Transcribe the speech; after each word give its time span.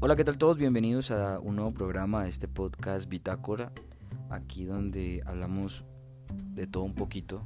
Hola, 0.00 0.14
¿qué 0.14 0.22
tal 0.22 0.38
todos? 0.38 0.56
Bienvenidos 0.56 1.10
a 1.10 1.40
un 1.40 1.56
nuevo 1.56 1.74
programa 1.74 2.22
de 2.22 2.28
este 2.28 2.46
podcast 2.46 3.08
Bitácora, 3.08 3.72
aquí 4.30 4.64
donde 4.64 5.24
hablamos 5.26 5.84
de 6.54 6.68
todo 6.68 6.84
un 6.84 6.94
poquito, 6.94 7.42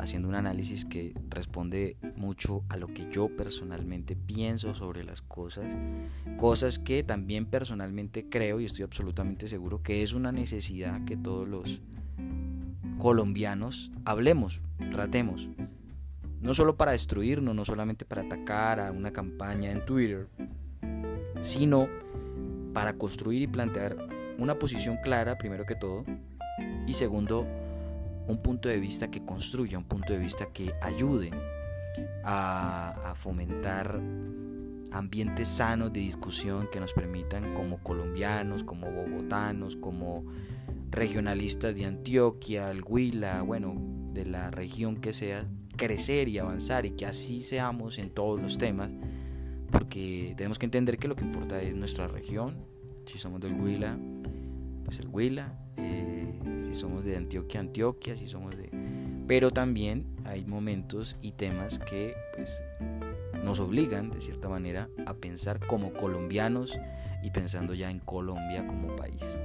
haciendo 0.00 0.26
un 0.26 0.34
análisis 0.34 0.84
que 0.84 1.14
responde 1.28 1.96
mucho 2.16 2.64
a 2.68 2.78
lo 2.78 2.88
que 2.88 3.08
yo 3.12 3.28
personalmente 3.28 4.16
pienso 4.16 4.74
sobre 4.74 5.04
las 5.04 5.22
cosas, 5.22 5.72
cosas 6.36 6.80
que 6.80 7.04
también 7.04 7.46
personalmente 7.46 8.28
creo 8.28 8.58
y 8.58 8.64
estoy 8.64 8.82
absolutamente 8.82 9.46
seguro 9.46 9.80
que 9.80 10.02
es 10.02 10.14
una 10.14 10.32
necesidad 10.32 11.04
que 11.04 11.16
todos 11.16 11.48
los 11.48 11.80
colombianos 12.98 13.92
hablemos, 14.04 14.62
tratemos, 14.90 15.48
no 16.40 16.54
solo 16.54 16.76
para 16.76 16.90
destruirnos, 16.90 17.54
no 17.54 17.64
solamente 17.64 18.04
para 18.04 18.22
atacar 18.22 18.80
a 18.80 18.90
una 18.90 19.12
campaña 19.12 19.70
en 19.70 19.84
Twitter, 19.84 20.28
sino 21.42 21.88
para 22.72 22.94
construir 22.94 23.42
y 23.42 23.46
plantear 23.46 23.96
una 24.38 24.58
posición 24.58 24.98
clara, 25.02 25.36
primero 25.36 25.66
que 25.66 25.74
todo, 25.74 26.04
y 26.86 26.94
segundo, 26.94 27.46
un 28.28 28.38
punto 28.38 28.68
de 28.68 28.78
vista 28.78 29.10
que 29.10 29.24
construya, 29.24 29.78
un 29.78 29.84
punto 29.84 30.12
de 30.12 30.18
vista 30.18 30.46
que 30.46 30.72
ayude 30.80 31.30
a, 32.24 33.12
fomentar 33.16 34.00
ambientes 34.92 35.48
sanos 35.48 35.92
de 35.92 36.00
discusión 36.00 36.68
que 36.70 36.78
nos 36.78 36.92
permitan 36.92 37.54
como 37.54 37.82
colombianos, 37.82 38.62
como 38.62 38.90
bogotanos, 38.90 39.74
como 39.76 40.24
regionalistas 40.90 41.74
de 41.74 41.84
Antioquia, 41.84 42.72
Huila, 42.86 43.42
bueno, 43.42 43.74
de 44.12 44.24
la 44.24 44.50
región 44.50 44.96
que 44.96 45.12
sea, 45.12 45.44
crecer 45.76 46.28
y 46.28 46.38
avanzar 46.38 46.86
y 46.86 46.92
que 46.92 47.06
así 47.06 47.42
seamos 47.42 47.98
en 47.98 48.10
todos 48.10 48.40
los 48.40 48.56
temas, 48.56 48.92
porque 49.70 50.34
tenemos 50.36 50.58
que 50.58 50.66
entender 50.66 50.98
que 50.98 51.08
lo 51.08 51.16
que 51.16 51.24
importa 51.24 51.60
es 51.60 51.74
nuestra 51.74 52.06
región, 52.06 52.56
si 53.06 53.18
somos 53.18 53.40
del 53.40 53.52
Huila, 53.54 53.98
pues 54.84 54.98
el 55.00 55.08
Huila, 55.08 55.58
eh, 55.76 56.32
si 56.66 56.74
somos 56.74 57.04
de 57.04 57.16
Antioquia, 57.16 57.60
Antioquia, 57.60 58.16
si 58.16 58.28
somos 58.28 58.56
de... 58.56 58.70
Pero 59.26 59.50
también 59.50 60.06
hay 60.24 60.44
momentos 60.44 61.16
y 61.20 61.32
temas 61.32 61.78
que 61.78 62.14
pues 62.34 62.62
nos 63.44 63.60
obligan 63.60 64.10
de 64.10 64.20
cierta 64.20 64.48
manera 64.48 64.88
a 65.06 65.14
pensar 65.14 65.66
como 65.66 65.92
colombianos 65.92 66.78
y 67.22 67.30
pensando 67.30 67.74
ya 67.74 67.90
en 67.90 68.00
Colombia 68.00 68.66
como 68.66 68.96
país. 68.96 69.36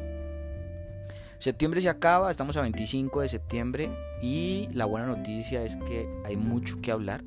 Septiembre 1.38 1.82
se 1.82 1.90
acaba, 1.90 2.32
estamos 2.32 2.56
a 2.56 2.62
25 2.62 3.20
de 3.20 3.28
septiembre 3.28 3.92
y 4.22 4.70
la 4.72 4.86
buena 4.86 5.08
noticia 5.08 5.64
es 5.66 5.76
que 5.76 6.08
hay 6.24 6.38
mucho 6.38 6.80
que 6.80 6.92
hablar. 6.92 7.22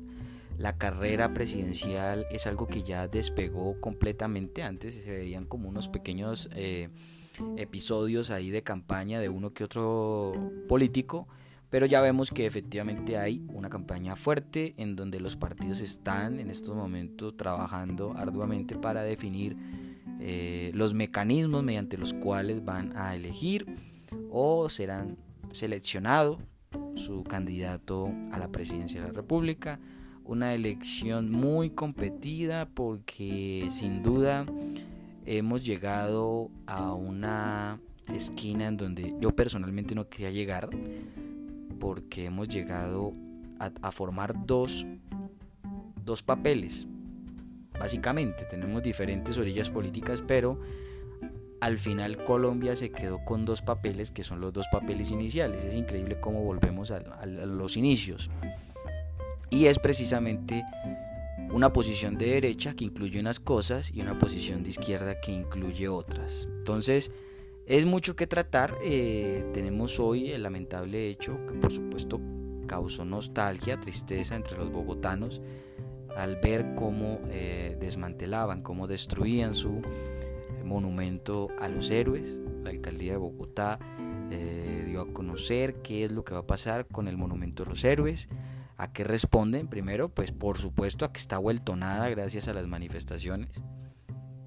La 0.57 0.77
carrera 0.77 1.33
presidencial 1.33 2.25
es 2.31 2.47
algo 2.47 2.67
que 2.67 2.83
ya 2.83 3.07
despegó 3.07 3.79
completamente. 3.79 4.63
Antes 4.63 4.95
se 4.95 5.11
veían 5.11 5.45
como 5.45 5.69
unos 5.69 5.87
pequeños 5.87 6.49
eh, 6.55 6.89
episodios 7.57 8.31
ahí 8.31 8.49
de 8.49 8.63
campaña 8.63 9.19
de 9.19 9.29
uno 9.29 9.53
que 9.53 9.63
otro 9.63 10.31
político. 10.67 11.27
Pero 11.69 11.85
ya 11.85 12.01
vemos 12.01 12.31
que 12.31 12.45
efectivamente 12.45 13.17
hay 13.17 13.45
una 13.49 13.69
campaña 13.69 14.15
fuerte 14.15 14.73
en 14.77 14.95
donde 14.95 15.19
los 15.19 15.35
partidos 15.35 15.81
están 15.81 16.39
en 16.39 16.49
estos 16.49 16.75
momentos 16.75 17.35
trabajando 17.35 18.13
arduamente 18.15 18.77
para 18.77 19.03
definir 19.03 19.57
eh, 20.19 20.71
los 20.73 20.93
mecanismos 20.93 21.63
mediante 21.63 21.97
los 21.97 22.13
cuales 22.13 22.63
van 22.63 22.95
a 22.95 23.15
elegir 23.15 23.65
o 24.31 24.69
serán 24.69 25.17
seleccionado 25.51 26.39
su 26.95 27.23
candidato 27.23 28.11
a 28.31 28.39
la 28.39 28.49
presidencia 28.49 29.01
de 29.01 29.07
la 29.07 29.13
República. 29.13 29.79
Una 30.27 30.53
elección 30.53 31.31
muy 31.31 31.69
competida 31.69 32.67
porque 32.67 33.67
sin 33.71 34.03
duda 34.03 34.45
hemos 35.25 35.65
llegado 35.65 36.51
a 36.65 36.93
una 36.93 37.79
esquina 38.13 38.67
en 38.67 38.77
donde 38.77 39.15
yo 39.19 39.35
personalmente 39.35 39.95
no 39.95 40.09
quería 40.09 40.31
llegar 40.31 40.69
porque 41.79 42.25
hemos 42.25 42.47
llegado 42.49 43.13
a, 43.59 43.91
formar 43.91 44.45
dos, 44.45 44.85
dos 46.03 46.23
papeles. 46.23 46.87
Básicamente 47.79 48.45
tenemos 48.45 48.83
diferentes 48.83 49.37
orillas 49.37 49.69
políticas, 49.69 50.23
pero 50.25 50.59
al 51.59 51.77
final 51.77 52.23
Colombia 52.23 52.75
se 52.75 52.91
quedó 52.91 53.23
con 53.25 53.45
dos 53.45 53.61
papeles 53.61 54.11
que 54.11 54.23
son 54.23 54.41
los 54.41 54.53
dos 54.53 54.67
papeles 54.71 55.11
iniciales. 55.11 55.63
Es 55.63 55.75
increíble 55.75 56.19
cómo 56.19 56.43
volvemos 56.43 56.91
a, 56.91 56.99
los 57.25 57.77
inicios. 57.77 58.29
Y 59.49 59.65
es 59.65 59.79
precisamente 59.79 60.63
una 61.51 61.71
posición 61.71 62.17
de 62.17 62.27
derecha 62.27 62.73
que 62.73 62.83
incluye 62.83 63.19
unas 63.19 63.39
cosas 63.39 63.91
y 63.93 64.01
una 64.01 64.17
posición 64.19 64.63
de 64.63 64.71
izquierda 64.71 65.19
que 65.19 65.31
incluye 65.31 65.87
otras. 65.87 66.49
Entonces, 66.57 67.11
es 67.65 67.85
mucho 67.85 68.15
que 68.15 68.27
tratar. 68.27 68.75
Eh, 68.83 69.45
tenemos 69.53 69.99
hoy 69.99 70.31
el 70.31 70.43
lamentable 70.43 71.09
hecho 71.09 71.37
que 71.47 71.53
por 71.53 71.71
supuesto 71.71 72.19
causó 72.67 73.05
nostalgia, 73.05 73.79
tristeza 73.79 74.35
entre 74.35 74.57
los 74.57 74.71
bogotanos 74.71 75.41
al 76.17 76.37
ver 76.37 76.73
cómo 76.75 77.19
eh, 77.29 77.77
desmantelaban, 77.79 78.63
cómo 78.63 78.87
destruían 78.87 79.53
su 79.53 79.81
monumento 80.65 81.49
a 81.59 81.69
los 81.69 81.91
héroes. 81.91 82.39
La 82.63 82.71
alcaldía 82.71 83.13
de 83.13 83.17
Bogotá 83.17 83.79
eh, 84.31 84.83
dio 84.87 85.01
a 85.01 85.13
conocer 85.13 85.75
qué 85.75 86.05
es 86.05 86.11
lo 86.11 86.25
que 86.25 86.33
va 86.33 86.39
a 86.39 86.47
pasar 86.47 86.87
con 86.87 87.07
el 87.07 87.17
monumento 87.17 87.63
a 87.63 87.67
los 87.67 87.83
héroes. 87.83 88.27
¿A 88.77 88.91
qué 88.93 89.03
responden? 89.03 89.67
Primero, 89.67 90.09
pues 90.09 90.31
por 90.31 90.57
supuesto 90.57 91.03
a 91.03 91.11
que 91.11 91.19
está 91.19 91.37
vuelto 91.37 91.75
nada 91.75 92.09
gracias 92.09 92.47
a 92.47 92.53
las 92.53 92.67
manifestaciones. 92.67 93.49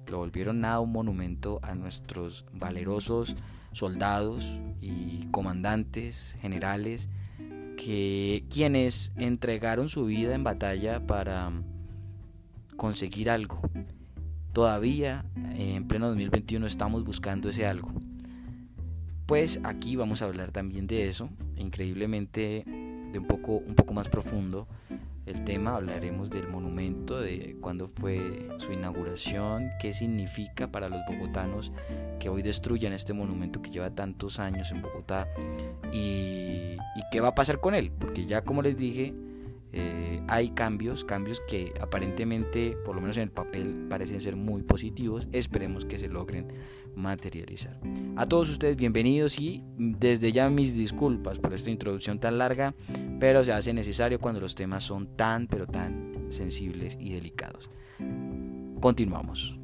Lo 0.09 0.17
volvieron 0.19 0.61
nada 0.61 0.79
un 0.79 0.91
monumento 0.91 1.59
a 1.63 1.75
nuestros 1.75 2.45
valerosos 2.53 3.35
soldados 3.73 4.61
y 4.81 5.27
comandantes 5.31 6.35
generales 6.41 7.09
que 7.77 8.45
quienes 8.49 9.13
entregaron 9.17 9.89
su 9.89 10.05
vida 10.05 10.35
en 10.35 10.43
batalla 10.43 11.05
para 11.05 11.51
conseguir 12.75 13.29
algo 13.29 13.61
todavía 14.53 15.25
en 15.55 15.87
pleno 15.87 16.07
2021 16.07 16.65
estamos 16.67 17.03
buscando 17.03 17.49
ese 17.49 17.65
algo. 17.65 17.93
Pues 19.25 19.59
aquí 19.63 19.95
vamos 19.95 20.21
a 20.21 20.25
hablar 20.25 20.51
también 20.51 20.87
de 20.87 21.07
eso, 21.07 21.29
increíblemente 21.55 22.65
de 23.11 23.19
un 23.19 23.25
poco, 23.25 23.57
un 23.57 23.75
poco 23.75 23.93
más 23.93 24.09
profundo 24.09 24.67
el 25.25 25.43
tema, 25.43 25.75
hablaremos 25.75 26.29
del 26.29 26.47
monumento, 26.47 27.19
de 27.21 27.55
cuándo 27.61 27.87
fue 27.87 28.49
su 28.57 28.71
inauguración, 28.71 29.69
qué 29.79 29.93
significa 29.93 30.71
para 30.71 30.89
los 30.89 30.99
bogotanos 31.07 31.71
que 32.19 32.29
hoy 32.29 32.41
destruyan 32.41 32.93
este 32.93 33.13
monumento 33.13 33.61
que 33.61 33.69
lleva 33.69 33.91
tantos 33.91 34.39
años 34.39 34.71
en 34.71 34.81
Bogotá 34.81 35.27
y, 35.93 36.75
y 36.75 37.01
qué 37.11 37.21
va 37.21 37.29
a 37.29 37.35
pasar 37.35 37.59
con 37.59 37.75
él, 37.75 37.91
porque 37.91 38.25
ya 38.25 38.43
como 38.43 38.61
les 38.61 38.75
dije, 38.75 39.13
eh, 39.73 40.21
hay 40.27 40.49
cambios, 40.49 41.05
cambios 41.05 41.41
que 41.47 41.73
aparentemente, 41.79 42.77
por 42.83 42.95
lo 42.95 43.01
menos 43.01 43.17
en 43.17 43.23
el 43.23 43.31
papel, 43.31 43.85
parecen 43.89 44.19
ser 44.19 44.35
muy 44.35 44.63
positivos. 44.63 45.27
Esperemos 45.31 45.85
que 45.85 45.97
se 45.97 46.09
logren 46.09 46.47
materializar. 46.95 47.79
A 48.17 48.25
todos 48.25 48.49
ustedes 48.49 48.75
bienvenidos 48.75 49.39
y 49.39 49.63
desde 49.77 50.33
ya 50.33 50.49
mis 50.49 50.75
disculpas 50.75 51.39
por 51.39 51.53
esta 51.53 51.69
introducción 51.69 52.19
tan 52.19 52.37
larga, 52.37 52.75
pero 53.19 53.43
se 53.45 53.53
hace 53.53 53.73
necesario 53.73 54.19
cuando 54.19 54.41
los 54.41 54.55
temas 54.55 54.83
son 54.83 55.15
tan, 55.15 55.47
pero 55.47 55.67
tan 55.67 56.11
sensibles 56.29 56.97
y 56.99 57.13
delicados. 57.13 57.69
Continuamos. 58.81 59.57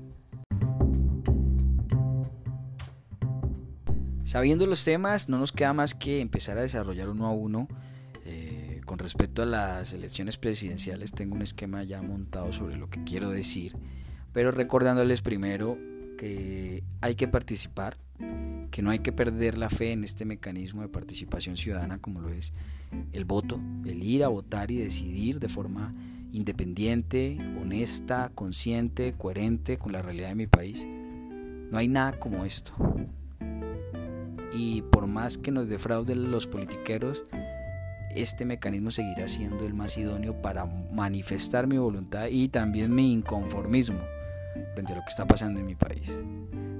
Sabiendo 4.23 4.67
los 4.67 4.83
temas, 4.83 5.29
no 5.29 5.39
nos 5.39 5.51
queda 5.51 5.73
más 5.73 5.95
que 5.95 6.21
empezar 6.21 6.57
a 6.57 6.61
desarrollar 6.61 7.09
uno 7.09 7.27
a 7.27 7.31
uno 7.31 7.67
con 8.87 8.99
respecto 8.99 9.43
a 9.43 9.45
las 9.45 9.91
elecciones 9.91 10.37
presidenciales 10.37 11.11
tengo 11.11 11.35
un 11.35 11.41
esquema 11.41 11.83
ya 11.83 12.01
montado 12.01 12.53
sobre 12.53 12.77
lo 12.77 12.89
que 12.89 13.03
quiero 13.03 13.29
decir, 13.29 13.73
pero 14.31 14.51
recordándoles 14.51 15.21
primero 15.21 15.77
que 16.17 16.85
hay 17.01 17.15
que 17.15 17.27
participar, 17.27 17.97
que 18.71 18.81
no 18.81 18.89
hay 18.89 18.99
que 18.99 19.11
perder 19.11 19.57
la 19.57 19.69
fe 19.69 19.91
en 19.91 20.05
este 20.05 20.23
mecanismo 20.23 20.83
de 20.83 20.87
participación 20.87 21.57
ciudadana 21.57 21.99
como 21.99 22.21
lo 22.21 22.29
es 22.29 22.53
el 23.11 23.25
voto, 23.25 23.59
el 23.85 24.01
ir 24.01 24.23
a 24.23 24.29
votar 24.29 24.71
y 24.71 24.77
decidir 24.77 25.41
de 25.41 25.49
forma 25.49 25.93
independiente, 26.31 27.37
honesta, 27.61 28.31
consciente, 28.33 29.15
coherente 29.17 29.77
con 29.77 29.91
la 29.91 30.01
realidad 30.01 30.29
de 30.29 30.35
mi 30.35 30.47
país. 30.47 30.87
No 30.87 31.77
hay 31.77 31.89
nada 31.89 32.17
como 32.17 32.45
esto. 32.45 32.73
Y 34.53 34.81
por 34.83 35.07
más 35.07 35.37
que 35.37 35.51
nos 35.51 35.67
defrauden 35.67 36.31
los 36.31 36.47
politiqueros, 36.47 37.25
este 38.21 38.45
mecanismo 38.45 38.91
seguirá 38.91 39.27
siendo 39.27 39.65
el 39.65 39.73
más 39.73 39.97
idóneo 39.97 40.41
para 40.41 40.65
manifestar 40.65 41.67
mi 41.67 41.77
voluntad 41.77 42.27
y 42.29 42.49
también 42.49 42.93
mi 42.93 43.13
inconformismo 43.13 43.99
frente 44.73 44.93
a 44.93 44.95
lo 44.97 45.03
que 45.03 45.09
está 45.09 45.25
pasando 45.25 45.59
en 45.59 45.65
mi 45.65 45.75
país. 45.75 46.11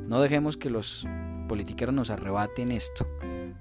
No 0.08 0.22
dejemos 0.22 0.58
que 0.58 0.70
los 0.70 1.06
politiqueros 1.48 1.94
nos 1.94 2.10
arrebaten 2.10 2.72
esto, 2.72 3.06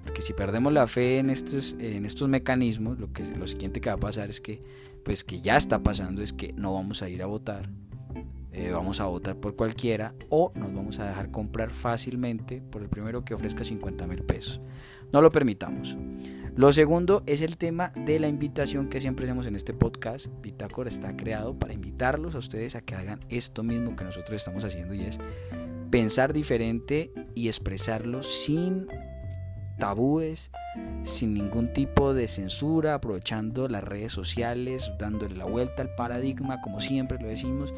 porque 0.03 0.21
si 0.21 0.33
perdemos 0.33 0.73
la 0.73 0.87
fe 0.87 1.19
en 1.19 1.29
estos, 1.29 1.75
en 1.79 2.05
estos 2.05 2.27
mecanismos, 2.29 2.99
lo, 2.99 3.11
que, 3.11 3.25
lo 3.25 3.47
siguiente 3.47 3.81
que 3.81 3.89
va 3.89 3.95
a 3.95 3.99
pasar 3.99 4.29
es 4.29 4.41
que, 4.41 4.61
pues 5.03 5.23
que 5.23 5.41
ya 5.41 5.57
está 5.57 5.83
pasando, 5.83 6.21
es 6.21 6.33
que 6.33 6.53
no 6.53 6.73
vamos 6.73 7.01
a 7.01 7.09
ir 7.09 7.21
a 7.23 7.25
votar. 7.25 7.69
Eh, 8.57 8.71
vamos 8.71 8.99
a 8.99 9.05
votar 9.05 9.35
por 9.35 9.55
cualquiera 9.55 10.15
o 10.29 10.51
nos 10.55 10.73
vamos 10.73 10.97
a 10.97 11.07
dejar 11.07 11.29
comprar 11.29 11.69
fácilmente 11.69 12.59
por 12.71 12.81
el 12.81 12.89
primero 12.89 13.23
que 13.23 13.35
ofrezca 13.35 13.63
50 13.63 14.07
mil 14.07 14.23
pesos. 14.23 14.59
No 15.13 15.21
lo 15.21 15.31
permitamos. 15.31 15.95
Lo 16.55 16.73
segundo 16.73 17.21
es 17.27 17.41
el 17.41 17.55
tema 17.57 17.93
de 17.95 18.19
la 18.19 18.27
invitación 18.27 18.89
que 18.89 18.99
siempre 18.99 19.25
hacemos 19.25 19.45
en 19.45 19.55
este 19.55 19.75
podcast. 19.75 20.25
Bitácora 20.41 20.89
está 20.89 21.15
creado 21.15 21.53
para 21.53 21.73
invitarlos 21.73 22.33
a 22.33 22.39
ustedes 22.39 22.75
a 22.75 22.81
que 22.81 22.95
hagan 22.95 23.19
esto 23.29 23.61
mismo 23.61 23.95
que 23.95 24.03
nosotros 24.03 24.35
estamos 24.35 24.63
haciendo 24.63 24.95
y 24.95 25.01
es 25.01 25.19
pensar 25.91 26.33
diferente 26.33 27.11
y 27.35 27.49
expresarlo 27.49 28.23
sin 28.23 28.87
tabúes, 29.77 30.51
sin 31.03 31.33
ningún 31.33 31.71
tipo 31.73 32.13
de 32.13 32.27
censura, 32.27 32.95
aprovechando 32.95 33.67
las 33.67 33.83
redes 33.83 34.11
sociales, 34.11 34.91
dándole 34.99 35.35
la 35.35 35.45
vuelta 35.45 35.81
al 35.81 35.95
paradigma, 35.95 36.61
como 36.61 36.79
siempre 36.79 37.17
lo 37.21 37.27
decimos, 37.27 37.73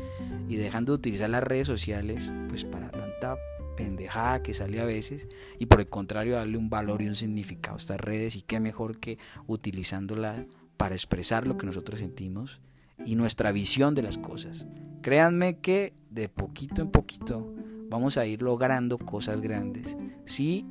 y 0.47 0.55
dejando 0.55 0.93
de 0.93 0.97
utilizar 0.97 1.29
las 1.29 1.43
redes 1.43 1.67
sociales 1.67 2.31
pues 2.47 2.65
para 2.65 2.89
tanta 2.89 3.37
pendejada 3.75 4.43
que 4.43 4.53
sale 4.53 4.81
a 4.81 4.85
veces 4.85 5.27
y 5.57 5.67
por 5.67 5.79
el 5.79 5.87
contrario 5.87 6.35
darle 6.35 6.57
un 6.57 6.69
valor 6.69 7.01
y 7.01 7.07
un 7.07 7.15
significado 7.15 7.75
a 7.75 7.77
estas 7.77 8.01
redes 8.01 8.35
y 8.35 8.41
qué 8.41 8.59
mejor 8.59 8.99
que 8.99 9.17
utilizándola 9.47 10.45
para 10.75 10.95
expresar 10.95 11.47
lo 11.47 11.57
que 11.57 11.65
nosotros 11.65 11.99
sentimos 11.99 12.59
y 13.05 13.15
nuestra 13.15 13.53
visión 13.53 13.95
de 13.95 14.01
las 14.01 14.17
cosas. 14.17 14.67
Créanme 15.01 15.59
que 15.59 15.93
de 16.09 16.27
poquito 16.27 16.81
en 16.81 16.91
poquito 16.91 17.53
vamos 17.89 18.17
a 18.17 18.25
ir 18.25 18.41
logrando 18.41 18.97
cosas 18.97 19.39
grandes 19.39 19.95
si 20.25 20.65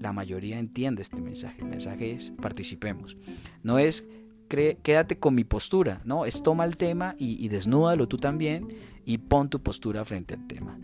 la 0.00 0.12
mayoría 0.12 0.58
entiende 0.58 1.02
este 1.02 1.20
mensaje. 1.20 1.56
El 1.60 1.68
mensaje 1.68 2.12
es 2.12 2.32
participemos. 2.40 3.16
No 3.62 3.78
es 3.78 4.06
quédate 4.48 5.18
con 5.18 5.34
mi 5.34 5.44
postura, 5.44 6.00
no, 6.04 6.24
es 6.24 6.42
toma 6.42 6.64
el 6.64 6.76
tema 6.76 7.14
y, 7.18 7.44
y 7.44 7.48
desnúdalo 7.48 8.08
tú 8.08 8.16
también 8.16 8.68
y 9.04 9.18
pon 9.18 9.50
tu 9.50 9.62
postura 9.62 10.04
frente 10.04 10.34
al 10.34 10.46
tema. 10.46 10.78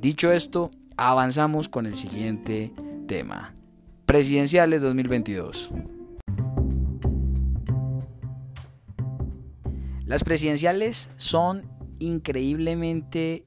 Dicho 0.00 0.32
esto, 0.32 0.70
avanzamos 0.96 1.68
con 1.68 1.86
el 1.86 1.96
siguiente 1.96 2.72
tema. 3.06 3.54
Presidenciales 4.06 4.82
2022. 4.82 5.70
Las 10.06 10.24
presidenciales 10.24 11.10
son 11.16 11.68
increíblemente 11.98 13.44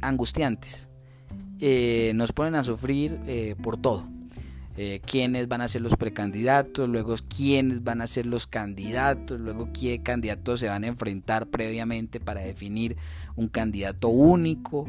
angustiantes. 0.00 0.88
Eh, 1.60 2.12
nos 2.14 2.32
ponen 2.32 2.54
a 2.56 2.64
sufrir 2.64 3.18
eh, 3.26 3.54
por 3.62 3.76
todo. 3.76 4.08
Eh, 4.76 5.00
quiénes 5.06 5.46
van 5.46 5.60
a 5.60 5.68
ser 5.68 5.82
los 5.82 5.96
precandidatos, 5.96 6.88
luego 6.88 7.14
quiénes 7.28 7.84
van 7.84 8.00
a 8.00 8.08
ser 8.08 8.26
los 8.26 8.48
candidatos, 8.48 9.38
luego 9.38 9.68
qué 9.72 10.02
candidatos 10.02 10.58
se 10.58 10.68
van 10.68 10.82
a 10.82 10.88
enfrentar 10.88 11.46
previamente 11.46 12.18
para 12.18 12.40
definir 12.40 12.96
un 13.36 13.46
candidato 13.46 14.08
único, 14.08 14.88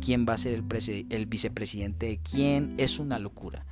quién 0.00 0.26
va 0.28 0.34
a 0.34 0.38
ser 0.38 0.54
el 0.54 1.26
vicepresidente 1.26 2.06
de 2.06 2.18
quién, 2.18 2.74
es 2.78 2.98
una 2.98 3.18
locura. 3.20 3.64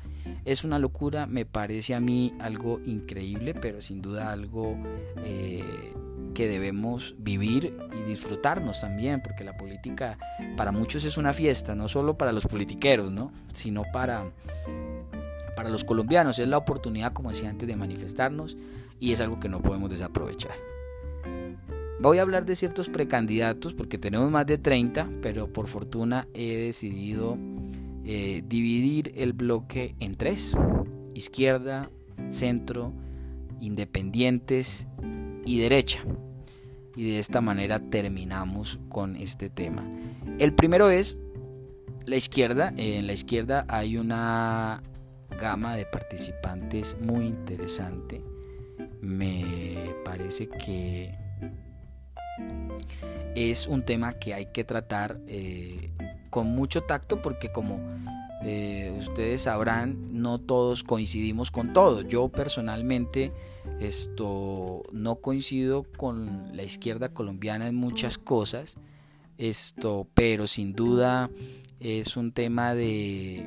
Es 0.45 0.65
una 0.65 0.79
locura, 0.79 1.27
me 1.27 1.45
parece 1.45 1.95
a 1.95 2.01
mí 2.01 2.33
algo 2.41 2.81
increíble, 2.85 3.55
pero 3.55 3.81
sin 3.81 4.03
duda 4.03 4.33
algo 4.33 4.77
que 6.35 6.49
debemos 6.49 7.15
vivir 7.19 7.77
y 7.97 8.03
disfrutarnos 8.03 8.81
también, 8.81 9.23
porque 9.23 9.45
la 9.45 9.57
política 9.57 10.19
para 10.57 10.73
muchos 10.73 11.05
es 11.05 11.17
una 11.17 11.33
fiesta, 11.33 11.75
no 11.75 11.89
solo 11.89 12.19
para 12.19 12.33
los 12.33 12.47
politiqueros, 12.47 13.11
¿no? 13.11 13.33
sino 13.53 13.85
para, 13.93 14.31
para 15.57 15.71
los 15.71 15.85
colombianos. 15.85 16.39
Es 16.39 16.49
la 16.49 16.59
oportunidad, 16.59 17.13
como 17.13 17.31
decía 17.31 17.49
antes, 17.49 17.67
de 17.67 17.77
manifestarnos 17.77 18.57
y 19.01 19.13
es 19.13 19.21
algo 19.21 19.41
que 19.41 19.49
no 19.49 19.63
podemos 19.63 19.89
desaprovechar. 19.89 20.53
Voy 22.01 22.19
a 22.19 22.23
hablar 22.23 22.45
de 22.45 22.57
ciertos 22.57 22.91
precandidatos 22.91 23.73
porque 23.73 23.97
tenemos 23.97 24.31
más 24.31 24.45
de 24.47 24.59
30, 24.59 25.09
pero 25.23 25.51
por 25.53 25.69
fortuna 25.69 26.27
he 26.35 26.57
decidido 26.57 27.39
eh, 28.05 28.43
dividir 28.47 29.13
el 29.17 29.33
bloque 29.33 29.95
en 30.01 30.17
tres. 30.17 30.57
Izquierda, 31.15 31.89
centro, 32.31 32.93
independientes 33.61 34.87
y 35.45 35.59
derecha. 35.59 36.03
Y 36.97 37.11
de 37.11 37.19
esta 37.19 37.41
manera 37.41 37.81
terminamos 37.81 38.79
con 38.89 39.17
este 39.17 39.51
tema. 39.51 39.89
El 40.39 40.55
primero 40.55 40.91
es 40.91 41.17
la 42.07 42.17
izquierda. 42.17 42.73
En 42.77 43.07
la 43.07 43.13
izquierda 43.13 43.65
hay 43.69 43.97
una 43.97 44.83
gama 45.41 45.77
de 45.77 45.87
participantes 45.87 46.97
muy 47.01 47.27
interesante. 47.27 48.23
Me 49.01 49.95
parece 50.05 50.49
que 50.49 51.19
es 53.35 53.67
un 53.67 53.83
tema 53.83 54.15
que 54.15 54.35
hay 54.35 54.47
que 54.47 54.65
tratar 54.65 55.21
eh, 55.27 55.91
con 56.31 56.49
mucho 56.49 56.83
tacto 56.83 57.21
porque 57.21 57.51
como 57.51 57.81
eh, 58.47 58.95
ustedes 58.99 59.43
sabrán, 59.43 60.21
no 60.21 60.39
todos 60.39 60.85
coincidimos 60.85 61.51
con 61.51 61.73
todo. 61.73 62.03
Yo 62.03 62.29
personalmente 62.29 63.33
esto 63.81 64.83
no 64.93 65.17
coincido 65.17 65.85
con 65.97 66.55
la 66.55 66.63
izquierda 66.63 67.09
colombiana 67.09 67.69
en 67.69 67.75
muchas 67.75 68.19
cosas. 68.19 68.77
Esto, 69.39 70.07
pero 70.13 70.47
sin 70.47 70.75
duda 70.75 71.31
es 71.81 72.19
un 72.19 72.33
tema 72.33 72.75
de, 72.75 73.47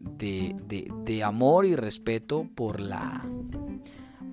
de, 0.00 0.56
de, 1.04 1.22
amor 1.22 1.66
y 1.66 1.76
respeto 1.76 2.48
por 2.54 2.80
la 2.80 3.24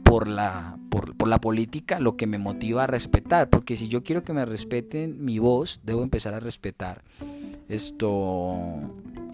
por 0.03 0.27
la, 0.27 0.79
por, 0.89 1.15
por, 1.15 1.27
la 1.27 1.39
política 1.39 1.99
lo 1.99 2.17
que 2.17 2.25
me 2.25 2.39
motiva 2.39 2.85
a 2.85 2.87
respetar, 2.87 3.49
porque 3.49 3.75
si 3.75 3.89
yo 3.89 4.01
quiero 4.01 4.23
que 4.23 4.33
me 4.33 4.43
respeten 4.43 5.23
mi 5.23 5.37
voz, 5.37 5.81
debo 5.83 6.01
empezar 6.01 6.33
a 6.33 6.39
respetar 6.39 7.03
esto 7.69 8.55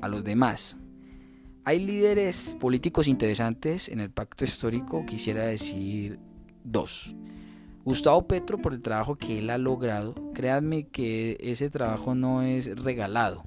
a 0.01 0.07
los 0.07 0.23
demás. 0.23 0.77
Hay 1.63 1.79
líderes 1.79 2.55
políticos 2.59 3.07
interesantes 3.07 3.89
en 3.89 3.99
el 3.99 4.11
pacto 4.11 4.43
histórico, 4.43 5.03
quisiera 5.05 5.45
decir 5.45 6.19
dos. 6.63 7.15
Gustavo 7.83 8.27
Petro 8.27 8.59
por 8.59 8.73
el 8.73 8.81
trabajo 8.81 9.15
que 9.15 9.39
él 9.39 9.49
ha 9.49 9.57
logrado, 9.57 10.13
créanme 10.33 10.87
que 10.87 11.37
ese 11.39 11.69
trabajo 11.69 12.13
no 12.13 12.43
es 12.43 12.79
regalado. 12.79 13.45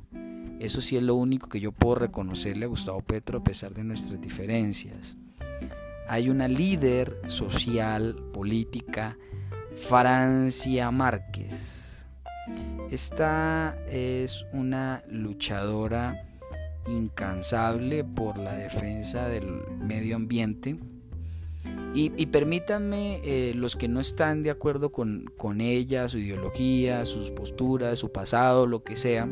Eso 0.58 0.81
sí 0.81 0.96
es 0.96 1.02
lo 1.02 1.14
único 1.14 1.49
que 1.49 1.61
yo 1.61 1.70
puedo 1.70 1.96
reconocerle 1.96 2.64
a 2.64 2.69
Gustavo 2.69 3.00
Petro 3.02 3.38
a 3.38 3.44
pesar 3.44 3.75
de 3.75 3.84
nuestras 3.84 4.20
diferencias. 4.20 5.17
Hay 6.08 6.31
una 6.31 6.49
líder 6.49 7.20
social, 7.26 8.17
política, 8.32 9.17
Francia 9.76 10.91
Márquez 10.91 11.88
esta 12.91 13.77
es 13.91 14.47
una 14.53 15.03
luchadora 15.09 16.25
incansable 16.87 18.05
por 18.05 18.39
la 18.39 18.55
defensa 18.55 19.29
del 19.29 19.47
medio 19.79 20.17
ambiente. 20.17 20.79
Y, 21.95 22.27
permítanme, 22.27 23.21
eh, 23.25 23.55
los 23.57 23.75
que 23.75 23.89
no 23.89 23.99
están 23.99 24.45
de 24.45 24.51
acuerdo 24.51 24.93
con, 24.93 25.25
con 25.37 25.61
ella, 25.61 26.07
su 26.07 26.19
ideología, 26.19 27.05
sus 27.05 27.33
posturas, 27.33 27.99
su 27.99 28.13
pasado, 28.13 28.69
lo 28.69 28.85
que 28.85 28.95
sea, 28.95 29.29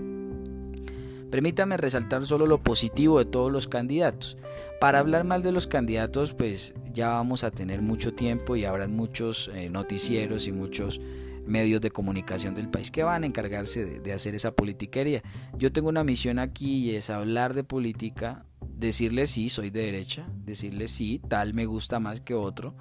permítanme 1.31 1.77
resaltar 1.77 2.25
solo 2.25 2.47
lo 2.47 2.59
positivo 2.59 3.19
de 3.21 3.27
todos 3.27 3.53
los 3.53 3.69
candidatos. 3.69 4.37
Para 4.81 4.99
hablar 4.99 5.25
mal 5.25 5.43
de 5.43 5.53
los 5.53 5.69
candidatos, 5.69 6.35
pues 6.35 6.75
ya 6.93 7.11
vamos 7.11 7.45
a 7.45 7.53
tener 7.53 7.83
mucho 7.83 8.15
tiempo 8.15 8.57
y 8.57 8.65
habrá 8.65 8.89
muchos 8.89 9.49
eh, 9.55 9.71
noticieros 9.71 10.49
y 10.49 10.53
muchos 10.53 11.01
medios 11.47 11.81
de 11.81 11.91
comunicación 11.91 12.55
del 12.55 12.69
país 12.69 12.91
que 12.91 13.03
van 13.03 13.23
a 13.23 13.27
encargarse 13.27 13.85
de, 13.85 14.13
hacer 14.13 14.35
esa 14.35 14.53
politiquería. 14.53 15.23
Yo 15.57 15.73
tengo 15.73 15.89
una 15.89 16.05
misión 16.05 16.39
aquí 16.39 16.91
y 16.91 16.97
es 16.97 17.11
hablar 17.11 17.55
de 17.55 17.65
política, 17.65 18.45
decirle 18.69 19.27
sí, 19.27 19.49
soy 19.49 19.71
de 19.71 19.83
derecha, 19.83 20.27
decirle 20.45 20.89
sí, 20.89 21.21
tal 21.29 21.55
me 21.55 21.67
gusta 21.67 22.01
más 22.01 22.21
que 22.21 22.35
otro, 22.35 22.75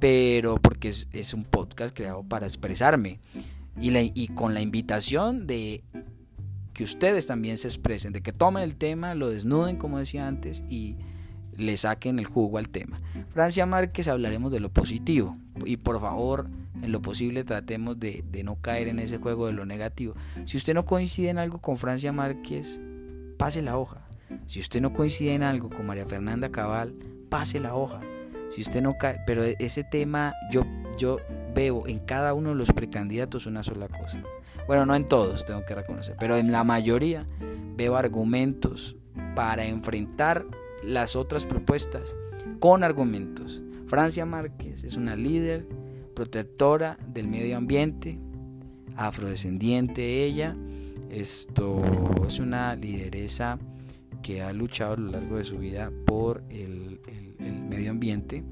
pero 0.00 0.56
porque 0.56 0.88
es, 0.88 1.34
un 1.34 1.44
podcast 1.44 1.94
creado 1.94 2.22
para 2.22 2.46
expresarme 2.46 3.20
y, 3.78 4.28
con 4.28 4.54
la 4.54 4.60
invitación 4.60 5.46
de 5.46 5.84
que 6.72 6.84
ustedes 6.84 7.26
también 7.26 7.58
se 7.58 7.68
expresen, 7.68 8.12
de 8.12 8.22
que 8.22 8.32
tomen 8.32 8.62
el 8.62 8.76
tema, 8.76 9.14
lo 9.14 9.30
desnuden 9.30 9.76
como 9.76 9.98
decía 9.98 10.26
antes 10.26 10.62
y 10.68 10.96
le 11.56 11.76
saquen 11.76 12.18
el 12.18 12.26
jugo 12.26 12.58
al 12.58 12.68
tema. 12.68 13.00
Francia 13.32 13.66
Márquez 13.66 14.08
hablaremos 14.08 14.52
de 14.52 14.60
lo 14.60 14.70
positivo 14.70 15.36
y 15.64 15.76
por 15.76 16.00
favor 16.00 16.48
en 16.82 16.92
lo 16.92 17.00
posible 17.00 17.44
tratemos 17.44 17.98
de, 17.98 18.24
no 18.44 18.56
caer 18.56 18.88
en 18.88 18.98
ese 18.98 19.18
juego 19.18 19.46
de 19.46 19.52
lo 19.52 19.66
negativo. 19.66 20.14
Si 20.44 20.56
usted 20.56 20.74
no 20.74 20.84
coincide 20.84 21.30
en 21.30 21.38
algo 21.38 21.60
con 21.60 21.76
Francia 21.76 22.12
Márquez, 22.12 22.80
pase 23.38 23.62
la 23.62 23.78
hoja. 23.78 24.06
Si 24.46 24.60
usted 24.60 24.80
no 24.80 24.92
coincide 24.92 25.34
en 25.34 25.42
algo 25.42 25.70
con 25.70 25.86
María 25.86 26.06
Fernanda 26.06 26.50
Cabal, 26.50 26.94
pase 27.28 27.60
la 27.60 27.74
hoja. 27.74 28.00
Si 28.50 28.60
usted 28.60 28.82
no 28.82 28.94
cae, 28.98 29.20
pero 29.26 29.42
ese 29.42 29.82
tema 29.84 30.34
yo, 30.52 30.64
yo 30.98 31.18
veo 31.54 31.86
en 31.86 31.98
cada 31.98 32.34
uno 32.34 32.50
de 32.50 32.54
los 32.54 32.72
precandidatos 32.72 33.46
una 33.46 33.62
sola 33.62 33.88
cosa. 33.88 34.22
Bueno, 34.66 34.86
no 34.86 34.94
en 34.94 35.08
todos, 35.08 35.44
tengo 35.44 35.64
que 35.64 35.74
reconocer, 35.74 36.16
pero 36.18 36.36
en 36.36 36.52
la 36.52 36.64
mayoría 36.64 37.26
veo 37.76 37.96
argumentos 37.96 38.96
para 39.34 39.64
enfrentar 39.64 40.44
las 40.86 41.16
otras 41.16 41.46
propuestas 41.46 42.16
con 42.60 42.84
argumentos. 42.84 43.60
Francia 43.86 44.24
Márquez 44.24 44.84
es 44.84 44.96
una 44.96 45.16
líder 45.16 45.66
protectora 46.14 46.98
del 47.12 47.28
medio 47.28 47.56
ambiente, 47.56 48.18
afrodescendiente 48.96 50.24
ella. 50.24 50.56
Esto 51.10 51.82
es 52.26 52.38
una 52.38 52.74
lideresa 52.74 53.58
que 54.22 54.42
ha 54.42 54.52
luchado 54.52 54.94
a 54.94 54.96
lo 54.96 55.10
largo 55.12 55.36
de 55.36 55.44
su 55.44 55.58
vida 55.58 55.92
por 56.06 56.42
el, 56.48 57.00
medio 57.68 57.90
ambiente. 57.90 58.42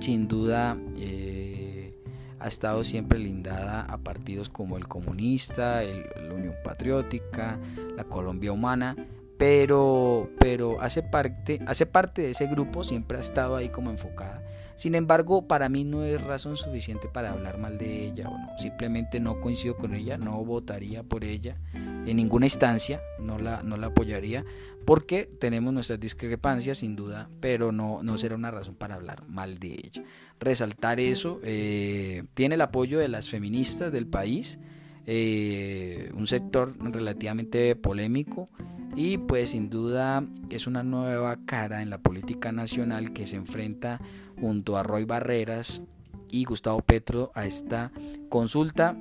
Sin 0.00 0.26
duda 0.26 0.76
eh, 0.96 1.92
ha 2.40 2.48
estado 2.48 2.82
siempre 2.84 3.18
lindada 3.18 3.82
a 3.82 3.98
partidos 3.98 4.48
como 4.48 4.76
el 4.76 4.88
comunista, 4.88 5.82
la 5.82 6.34
Unión 6.34 6.54
Patriótica, 6.64 7.58
la 7.96 8.04
Colombia 8.04 8.52
Humana, 8.52 8.96
pero, 9.36 10.30
pero 10.38 10.80
hace, 10.80 11.02
parte, 11.02 11.60
hace 11.66 11.86
parte 11.86 12.22
de 12.22 12.30
ese 12.30 12.46
grupo, 12.46 12.84
siempre 12.84 13.18
ha 13.18 13.20
estado 13.20 13.56
ahí 13.56 13.68
como 13.68 13.90
enfocada. 13.90 14.42
Sin 14.76 14.96
embargo, 14.96 15.46
para 15.46 15.68
mí 15.68 15.84
no 15.84 16.02
es 16.02 16.20
razón 16.20 16.56
suficiente 16.56 17.08
para 17.08 17.30
hablar 17.30 17.58
mal 17.58 17.78
de 17.78 18.06
ella 18.06 18.28
o 18.28 18.36
no. 18.36 18.58
Simplemente 18.58 19.20
no 19.20 19.40
coincido 19.40 19.76
con 19.76 19.94
ella, 19.94 20.18
no 20.18 20.44
votaría 20.44 21.04
por 21.04 21.24
ella 21.24 21.56
en 21.74 22.16
ninguna 22.16 22.46
instancia, 22.46 23.00
no 23.20 23.38
la, 23.38 23.62
no 23.62 23.76
la 23.76 23.88
apoyaría, 23.88 24.44
porque 24.84 25.26
tenemos 25.26 25.72
nuestras 25.72 26.00
discrepancias 26.00 26.78
sin 26.78 26.96
duda, 26.96 27.30
pero 27.40 27.72
no, 27.72 28.02
no 28.02 28.18
será 28.18 28.34
una 28.34 28.50
razón 28.50 28.74
para 28.74 28.96
hablar 28.96 29.26
mal 29.28 29.58
de 29.58 29.74
ella. 29.74 30.02
Resaltar 30.40 30.98
eso, 31.00 31.40
eh, 31.44 32.24
tiene 32.34 32.56
el 32.56 32.60
apoyo 32.60 32.98
de 32.98 33.08
las 33.08 33.30
feministas 33.30 33.92
del 33.92 34.06
país, 34.06 34.58
eh, 35.06 36.10
un 36.14 36.26
sector 36.26 36.74
relativamente 36.78 37.76
polémico 37.76 38.48
y 38.96 39.18
pues 39.18 39.50
sin 39.50 39.68
duda 39.70 40.24
es 40.50 40.66
una 40.66 40.82
nueva 40.82 41.38
cara 41.44 41.82
en 41.82 41.90
la 41.90 41.98
política 41.98 42.52
nacional 42.52 43.12
que 43.12 43.26
se 43.26 43.36
enfrenta 43.36 44.00
junto 44.40 44.76
a 44.76 44.82
Roy 44.82 45.04
Barreras 45.04 45.82
y 46.30 46.44
Gustavo 46.44 46.80
Petro 46.80 47.32
a 47.34 47.46
esta 47.46 47.92
consulta 48.28 48.96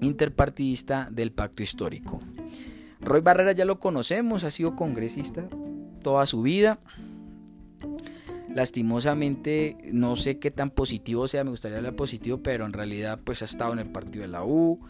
interpartidista 0.00 1.08
del 1.10 1.32
pacto 1.32 1.62
histórico. 1.62 2.18
Roy 3.00 3.20
Barreras 3.20 3.54
ya 3.54 3.64
lo 3.64 3.78
conocemos, 3.78 4.44
ha 4.44 4.50
sido 4.50 4.76
congresista 4.76 5.48
toda 6.02 6.26
su 6.26 6.42
vida. 6.42 6.78
Lastimosamente 8.54 9.76
no 9.92 10.16
sé 10.16 10.38
qué 10.38 10.50
tan 10.50 10.70
positivo 10.70 11.28
sea, 11.28 11.44
me 11.44 11.50
gustaría 11.50 11.78
hablar 11.78 11.96
positivo, 11.96 12.38
pero 12.42 12.66
en 12.66 12.72
realidad 12.72 13.20
pues 13.22 13.42
ha 13.42 13.44
estado 13.44 13.72
en 13.72 13.78
el 13.78 13.90
partido 13.90 14.22
de 14.22 14.28
la 14.28 14.44
U, 14.44 14.80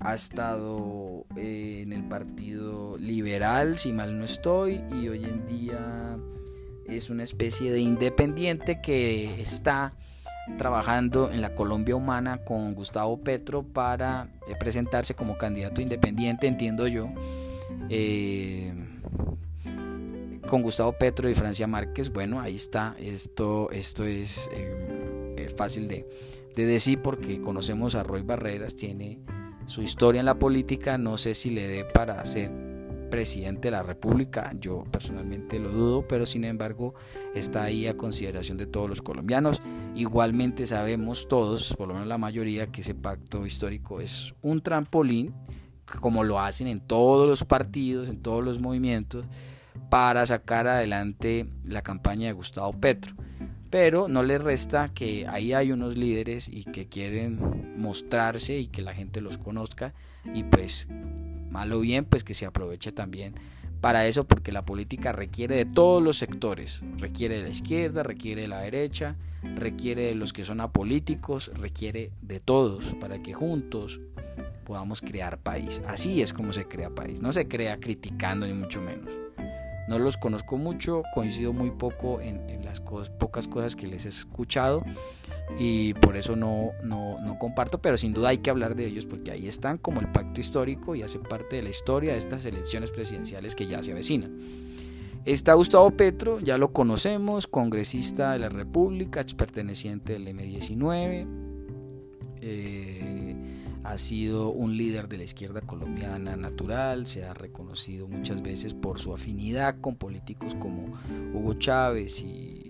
ha 0.00 0.14
estado 0.14 1.26
eh, 1.36 1.82
en 1.82 1.92
el 1.92 2.04
Partido 2.04 2.96
Liberal, 2.96 3.78
si 3.78 3.92
mal 3.92 4.18
no 4.18 4.24
estoy, 4.24 4.82
y 4.90 5.08
hoy 5.08 5.24
en 5.24 5.46
día 5.46 6.18
es 6.86 7.10
una 7.10 7.22
especie 7.22 7.70
de 7.70 7.80
independiente 7.80 8.80
que 8.80 9.40
está 9.40 9.92
trabajando 10.56 11.30
en 11.30 11.42
la 11.42 11.54
Colombia 11.54 11.94
Humana 11.94 12.38
con 12.44 12.74
Gustavo 12.74 13.20
Petro 13.20 13.62
para 13.62 14.32
eh, 14.48 14.54
presentarse 14.58 15.14
como 15.14 15.36
candidato 15.36 15.82
independiente, 15.82 16.46
entiendo 16.46 16.88
yo, 16.88 17.10
eh, 17.90 18.72
con 20.48 20.62
Gustavo 20.62 20.92
Petro 20.92 21.28
y 21.28 21.34
Francia 21.34 21.66
Márquez. 21.66 22.10
Bueno, 22.10 22.40
ahí 22.40 22.56
está, 22.56 22.96
esto, 22.98 23.70
esto 23.70 24.04
es 24.06 24.48
fácil 25.56 25.88
de, 25.88 26.08
de 26.56 26.64
decir 26.64 27.02
porque 27.02 27.40
conocemos 27.40 27.94
a 27.94 28.02
Roy 28.02 28.22
Barreras, 28.22 28.74
tiene 28.74 29.20
su 29.70 29.82
historia 29.82 30.18
en 30.18 30.26
la 30.26 30.36
política, 30.36 30.98
no 30.98 31.16
sé 31.16 31.36
si 31.36 31.48
le 31.48 31.68
dé 31.68 31.84
para 31.84 32.24
ser 32.24 32.50
presidente 33.08 33.68
de 33.68 33.72
la 33.72 33.84
República, 33.84 34.52
yo 34.58 34.82
personalmente 34.90 35.60
lo 35.60 35.70
dudo, 35.70 36.08
pero 36.08 36.26
sin 36.26 36.42
embargo 36.42 36.92
está 37.36 37.62
ahí 37.62 37.86
a 37.86 37.96
consideración 37.96 38.58
de 38.58 38.66
todos 38.66 38.88
los 38.88 39.00
colombianos. 39.00 39.62
Igualmente 39.94 40.66
sabemos 40.66 41.28
todos, 41.28 41.74
por 41.76 41.86
lo 41.86 41.94
menos 41.94 42.08
la 42.08 42.18
mayoría, 42.18 42.66
que 42.66 42.80
ese 42.80 42.96
pacto 42.96 43.46
histórico 43.46 44.00
es 44.00 44.34
un 44.42 44.60
trampolín, 44.60 45.32
como 46.00 46.24
lo 46.24 46.40
hacen 46.40 46.66
en 46.66 46.80
todos 46.80 47.28
los 47.28 47.44
partidos, 47.44 48.08
en 48.08 48.20
todos 48.22 48.44
los 48.44 48.58
movimientos, 48.58 49.24
para 49.88 50.26
sacar 50.26 50.66
adelante 50.66 51.46
la 51.64 51.82
campaña 51.82 52.26
de 52.26 52.32
Gustavo 52.32 52.72
Petro 52.72 53.14
pero 53.70 54.08
no 54.08 54.22
le 54.22 54.38
resta 54.38 54.88
que 54.92 55.26
ahí 55.28 55.52
hay 55.52 55.72
unos 55.72 55.96
líderes 55.96 56.48
y 56.48 56.64
que 56.64 56.86
quieren 56.86 57.38
mostrarse 57.76 58.58
y 58.58 58.66
que 58.66 58.82
la 58.82 58.94
gente 58.94 59.20
los 59.20 59.38
conozca 59.38 59.94
y 60.34 60.42
pues 60.42 60.88
malo 61.50 61.80
bien 61.80 62.04
pues 62.04 62.24
que 62.24 62.34
se 62.34 62.46
aproveche 62.46 62.92
también 62.92 63.34
para 63.80 64.06
eso 64.06 64.24
porque 64.24 64.52
la 64.52 64.64
política 64.64 65.12
requiere 65.12 65.56
de 65.56 65.64
todos 65.64 66.02
los 66.02 66.18
sectores, 66.18 66.82
requiere 66.98 67.36
de 67.36 67.44
la 67.44 67.48
izquierda, 67.48 68.02
requiere 68.02 68.42
de 68.42 68.48
la 68.48 68.60
derecha, 68.60 69.16
requiere 69.42 70.02
de 70.02 70.14
los 70.14 70.34
que 70.34 70.44
son 70.44 70.60
apolíticos, 70.60 71.50
requiere 71.54 72.12
de 72.20 72.40
todos 72.40 72.94
para 73.00 73.22
que 73.22 73.32
juntos 73.32 74.00
podamos 74.64 75.00
crear 75.00 75.38
país. 75.38 75.82
Así 75.86 76.20
es 76.20 76.34
como 76.34 76.52
se 76.52 76.66
crea 76.66 76.90
país, 76.90 77.22
no 77.22 77.32
se 77.32 77.48
crea 77.48 77.80
criticando 77.80 78.46
ni 78.46 78.52
mucho 78.52 78.82
menos. 78.82 79.19
No 79.90 79.98
los 79.98 80.16
conozco 80.16 80.56
mucho, 80.56 81.02
coincido 81.12 81.52
muy 81.52 81.72
poco 81.72 82.20
en, 82.20 82.64
las 82.64 82.80
pocas 82.80 83.48
cosas 83.48 83.74
que 83.74 83.88
les 83.88 84.06
he 84.06 84.10
escuchado 84.10 84.84
y 85.58 85.94
por 85.94 86.16
eso 86.16 86.36
no, 86.36 86.70
no, 86.84 87.36
comparto, 87.40 87.82
pero 87.82 87.96
sin 87.96 88.12
duda 88.12 88.28
hay 88.28 88.38
que 88.38 88.50
hablar 88.50 88.76
de 88.76 88.86
ellos 88.86 89.04
porque 89.04 89.32
ahí 89.32 89.48
están 89.48 89.78
como 89.78 90.00
el 90.00 90.06
pacto 90.12 90.40
histórico 90.40 90.94
y 90.94 91.02
hace 91.02 91.18
parte 91.18 91.56
de 91.56 91.62
la 91.62 91.70
historia 91.70 92.12
de 92.12 92.18
estas 92.18 92.44
elecciones 92.44 92.92
presidenciales 92.92 93.56
que 93.56 93.66
ya 93.66 93.82
se 93.82 93.90
avecinan. 93.90 94.38
Está 95.24 95.54
Gustavo 95.54 95.90
Petro, 95.90 96.38
ya 96.38 96.56
lo 96.56 96.72
conocemos, 96.72 97.48
congresista 97.48 98.34
de 98.34 98.38
la 98.38 98.48
República, 98.48 99.24
perteneciente 99.36 100.12
del 100.12 100.28
M19. 100.28 101.26
Eh, 102.42 103.19
ha 103.90 103.98
sido 103.98 104.50
un 104.50 104.76
líder 104.76 105.08
de 105.08 105.18
la 105.18 105.24
izquierda 105.24 105.60
colombiana 105.62 106.36
natural, 106.36 107.08
se 107.08 107.24
ha 107.24 107.34
reconocido 107.34 108.06
muchas 108.06 108.40
veces 108.40 108.72
por 108.72 109.00
su 109.00 109.12
afinidad 109.12 109.80
con 109.80 109.96
políticos 109.96 110.54
como 110.54 110.92
Hugo 111.34 111.54
Chávez 111.54 112.22
y, 112.22 112.66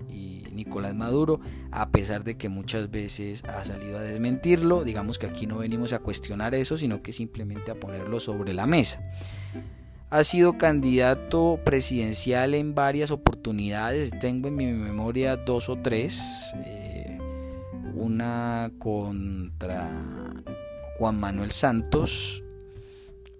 Nicolás 0.52 0.94
Maduro, 0.94 1.40
a 1.70 1.90
pesar 1.90 2.24
de 2.24 2.36
que 2.36 2.48
muchas 2.48 2.90
veces 2.90 3.44
ha 3.44 3.64
salido 3.64 3.98
a 3.98 4.02
desmentirlo, 4.02 4.84
digamos 4.84 5.18
que 5.18 5.26
aquí 5.26 5.46
no 5.46 5.58
venimos 5.58 5.92
a 5.92 6.00
cuestionar 6.00 6.54
eso, 6.54 6.76
sino 6.76 7.02
que 7.02 7.12
simplemente 7.12 7.70
a 7.70 7.76
ponerlo 7.76 8.20
sobre 8.20 8.52
la 8.52 8.66
mesa. 8.66 9.00
Ha 10.10 10.24
sido 10.24 10.58
candidato 10.58 11.60
presidencial 11.64 12.54
en 12.54 12.74
varias 12.74 13.10
oportunidades, 13.10 14.10
tengo 14.18 14.48
en 14.48 14.56
mi 14.56 14.66
memoria 14.66 15.36
dos 15.36 15.68
o 15.70 15.76
tres, 15.76 16.52
eh, 16.66 17.16
una 17.94 18.72
contra 18.78 19.88
Juan 21.00 21.18
Manuel 21.18 21.50
Santos, 21.50 22.44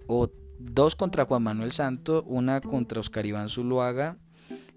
o 0.07 0.31
dos 0.59 0.97
contra 0.97 1.27
Juan 1.27 1.43
Manuel 1.43 1.73
Santos, 1.73 2.25
una 2.27 2.63
contra 2.63 3.01
Oscar 3.01 3.27
Iván 3.27 3.51
Zuluaga, 3.51 4.17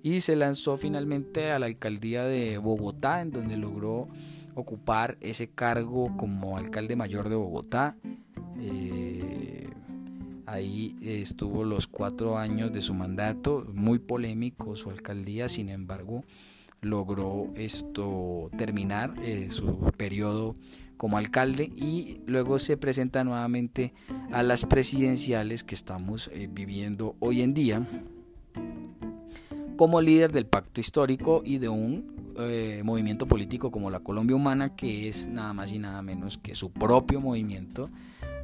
y 0.01 0.19
se 0.19 0.35
lanzó 0.35 0.75
finalmente 0.75 1.51
a 1.51 1.59
la 1.59 1.67
alcaldía 1.67 2.25
de 2.25 2.57
Bogotá, 2.57 3.21
en 3.21 3.31
donde 3.31 3.55
logró 3.55 4.09
ocupar 4.53 5.17
ese 5.21 5.47
cargo 5.47 6.17
como 6.17 6.57
alcalde 6.57 6.97
mayor 6.97 7.29
de 7.29 7.35
Bogotá. 7.35 7.95
Eh, 8.59 9.69
ahí 10.45 10.97
estuvo 11.01 11.63
los 11.63 11.87
cuatro 11.87 12.37
años 12.37 12.73
de 12.73 12.81
su 12.81 12.93
mandato, 12.93 13.65
muy 13.73 13.99
polémico 13.99 14.75
su 14.75 14.89
alcaldía, 14.89 15.47
sin 15.47 15.69
embargo 15.69 16.25
logró 16.83 17.49
esto 17.55 18.49
terminar 18.57 19.13
eh, 19.23 19.47
su 19.49 19.91
periodo 19.97 20.55
como 20.97 21.17
alcalde 21.17 21.63
y 21.63 22.21
luego 22.27 22.59
se 22.59 22.77
presenta 22.77 23.23
nuevamente 23.23 23.93
a 24.31 24.43
las 24.43 24.65
presidenciales 24.65 25.63
que 25.63 25.75
estamos 25.75 26.29
eh, 26.33 26.47
viviendo 26.51 27.15
hoy 27.19 27.41
en 27.41 27.53
día 27.53 27.81
como 29.75 30.01
líder 30.01 30.31
del 30.31 30.45
pacto 30.45 30.81
histórico 30.81 31.41
y 31.43 31.57
de 31.57 31.69
un 31.69 32.33
eh, 32.37 32.81
movimiento 32.83 33.25
político 33.25 33.71
como 33.71 33.89
la 33.89 33.99
Colombia 33.99 34.35
Humana 34.35 34.75
que 34.75 35.07
es 35.07 35.27
nada 35.27 35.53
más 35.53 35.71
y 35.71 35.79
nada 35.79 36.01
menos 36.01 36.37
que 36.37 36.53
su 36.55 36.71
propio 36.71 37.19
movimiento 37.19 37.89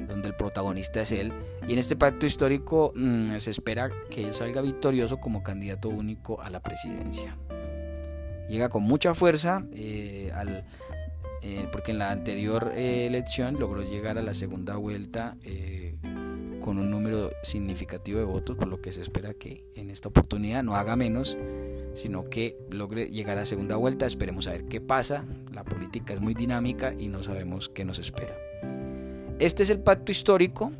donde 0.08 0.28
el 0.28 0.34
protagonista 0.34 1.02
es 1.02 1.12
él. 1.12 1.32
Y 1.68 1.74
en 1.74 1.78
este 1.78 1.94
pacto 1.94 2.24
histórico 2.24 2.92
mm, 2.96 3.36
se 3.38 3.50
espera 3.50 3.90
que 4.10 4.24
él 4.24 4.34
salga 4.34 4.62
victorioso 4.62 5.18
como 5.18 5.42
candidato 5.42 5.88
único 5.88 6.40
a 6.40 6.48
la 6.50 6.60
presidencia 6.60 7.36
llega 8.50 8.68
con 8.68 8.82
mucha 8.82 9.14
fuerza 9.14 9.64
eh, 9.72 10.32
al 10.34 10.64
eh, 11.42 11.66
porque 11.72 11.92
en 11.92 11.98
la 11.98 12.10
anterior 12.10 12.72
eh, 12.74 13.06
elección 13.06 13.58
logró 13.58 13.82
llegar 13.82 14.18
a 14.18 14.22
la 14.22 14.34
segunda 14.34 14.76
vuelta 14.76 15.36
con 16.60 16.76
un 16.76 16.90
número 16.90 17.30
significativo 17.42 18.18
de 18.18 18.26
votos, 18.26 18.56
por 18.56 18.68
lo 18.68 18.82
que 18.82 18.92
se 18.92 19.00
espera 19.00 19.32
que 19.32 19.64
en 19.74 19.88
esta 19.88 20.10
oportunidad 20.10 20.62
no 20.62 20.76
haga 20.76 20.94
menos, 20.94 21.38
sino 21.94 22.28
que 22.28 22.58
logre 22.70 23.06
llegar 23.06 23.38
a 23.38 23.46
segunda 23.46 23.76
vuelta. 23.76 24.04
Esperemos 24.04 24.46
a 24.46 24.50
ver 24.50 24.64
qué 24.64 24.82
pasa. 24.82 25.24
La 25.54 25.64
política 25.64 26.12
es 26.12 26.20
muy 26.20 26.34
dinámica 26.34 26.92
y 26.98 27.08
no 27.08 27.22
sabemos 27.22 27.70
qué 27.70 27.86
nos 27.86 27.98
espera. 27.98 28.36
Este 29.38 29.62
es 29.62 29.70
el 29.70 29.80
pacto 29.80 30.12
histórico 30.12 30.70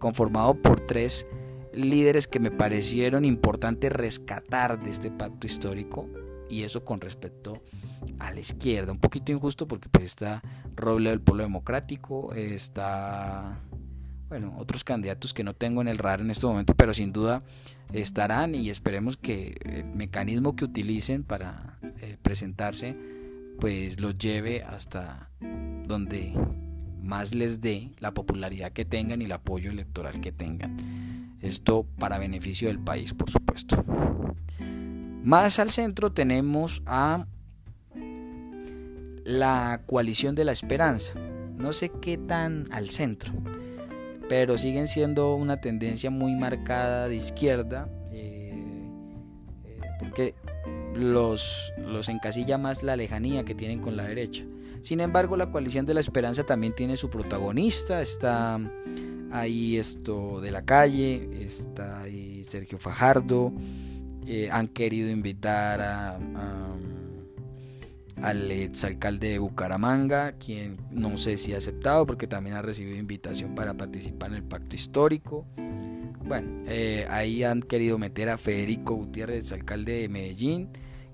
conformado 0.00 0.60
por 0.60 0.80
tres 0.80 1.28
líderes 1.72 2.26
que 2.26 2.40
me 2.40 2.50
parecieron 2.50 3.24
importantes 3.24 3.92
rescatar 3.92 4.82
de 4.82 4.90
este 4.90 5.12
pacto 5.12 5.46
histórico. 5.46 6.08
Y 6.50 6.62
eso 6.62 6.84
con 6.84 7.00
respecto 7.00 7.62
a 8.18 8.30
la 8.32 8.40
izquierda. 8.40 8.92
Un 8.92 9.00
poquito 9.00 9.32
injusto 9.32 9.66
porque 9.68 9.88
pues 9.88 10.04
está 10.04 10.42
Roble 10.76 11.10
del 11.10 11.20
Pueblo 11.20 11.42
Democrático, 11.42 12.32
está 12.34 13.60
bueno, 14.28 14.54
otros 14.58 14.84
candidatos 14.84 15.32
que 15.32 15.42
no 15.42 15.54
tengo 15.54 15.80
en 15.80 15.88
el 15.88 15.98
radar 15.98 16.20
en 16.20 16.30
este 16.30 16.46
momento, 16.46 16.74
pero 16.74 16.92
sin 16.92 17.12
duda 17.12 17.42
estarán 17.92 18.54
y 18.54 18.68
esperemos 18.68 19.16
que 19.16 19.56
el 19.64 19.86
mecanismo 19.86 20.54
que 20.54 20.64
utilicen 20.64 21.24
para 21.24 21.78
eh, 22.00 22.18
presentarse 22.20 22.94
pues 23.58 24.00
los 24.00 24.16
lleve 24.18 24.62
hasta 24.62 25.30
donde 25.86 26.34
más 27.02 27.34
les 27.34 27.60
dé 27.60 27.90
la 27.98 28.12
popularidad 28.12 28.72
que 28.72 28.84
tengan 28.84 29.22
y 29.22 29.24
el 29.24 29.32
apoyo 29.32 29.70
electoral 29.70 30.20
que 30.20 30.30
tengan. 30.30 31.36
Esto 31.40 31.86
para 31.98 32.18
beneficio 32.18 32.68
del 32.68 32.78
país, 32.78 33.14
por 33.14 33.30
supuesto. 33.30 33.84
Más 35.22 35.58
al 35.58 35.70
centro 35.70 36.12
tenemos 36.12 36.82
a 36.86 37.26
la 39.24 39.82
coalición 39.86 40.34
de 40.34 40.44
la 40.44 40.52
esperanza. 40.52 41.14
No 41.56 41.72
sé 41.72 41.90
qué 42.00 42.16
tan 42.16 42.66
al 42.70 42.90
centro, 42.90 43.32
pero 44.28 44.56
siguen 44.56 44.88
siendo 44.88 45.34
una 45.34 45.60
tendencia 45.60 46.10
muy 46.10 46.34
marcada 46.34 47.08
de 47.08 47.16
izquierda, 47.16 47.88
eh, 48.12 48.54
eh, 49.66 49.80
porque 49.98 50.34
los, 50.94 51.74
los 51.78 52.08
encasilla 52.08 52.56
más 52.56 52.82
la 52.82 52.96
lejanía 52.96 53.44
que 53.44 53.54
tienen 53.54 53.80
con 53.80 53.96
la 53.96 54.04
derecha. 54.04 54.44
Sin 54.80 55.00
embargo, 55.00 55.36
la 55.36 55.50
coalición 55.50 55.84
de 55.84 55.94
la 55.94 56.00
esperanza 56.00 56.44
también 56.44 56.74
tiene 56.74 56.96
su 56.96 57.10
protagonista, 57.10 58.00
está 58.00 58.58
ahí 59.30 59.76
esto 59.76 60.40
de 60.40 60.50
la 60.50 60.64
calle, 60.64 61.28
está 61.40 62.00
ahí 62.00 62.44
Sergio 62.44 62.78
Fajardo, 62.78 63.52
eh, 64.30 64.50
han 64.52 64.68
querido 64.68 65.08
invitar 65.08 65.80
a, 65.80 66.18
al 68.22 68.50
exalcalde 68.50 69.30
de 69.30 69.38
Bucaramanga, 69.38 70.32
quien 70.32 70.76
no 70.90 71.16
sé 71.16 71.38
si 71.38 71.54
ha 71.54 71.56
aceptado 71.56 72.04
porque 72.04 72.26
también 72.26 72.56
ha 72.56 72.60
recibido 72.60 72.98
invitación 72.98 73.54
para 73.54 73.74
participar 73.74 74.30
en 74.30 74.36
el 74.36 74.42
pacto 74.42 74.76
histórico. 74.76 75.46
Bueno, 76.24 76.62
eh, 76.66 77.06
ahí 77.08 77.42
han 77.42 77.62
querido 77.62 77.96
meter 77.96 78.28
a 78.28 78.36
Federico 78.36 78.94
Gutiérrez, 78.96 79.50
alcalde 79.52 80.02
de 80.02 80.08
Medellín, 80.10 80.68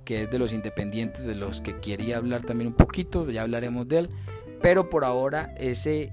que 0.05 0.25
es 0.25 0.31
de 0.33 0.39
los 0.41 0.53
independientes 0.53 1.25
de 1.25 1.37
los 1.37 1.61
que 1.61 1.79
quería 1.79 2.17
hablar 2.17 2.45
también 2.45 2.69
un 2.69 2.75
poquito, 2.75 3.31
ya 3.31 3.43
hablaremos 3.43 3.87
de 3.87 3.99
él. 3.99 4.09
Pero 4.65 4.89
por 4.89 5.05
ahora 5.05 5.53
ese, 5.59 6.09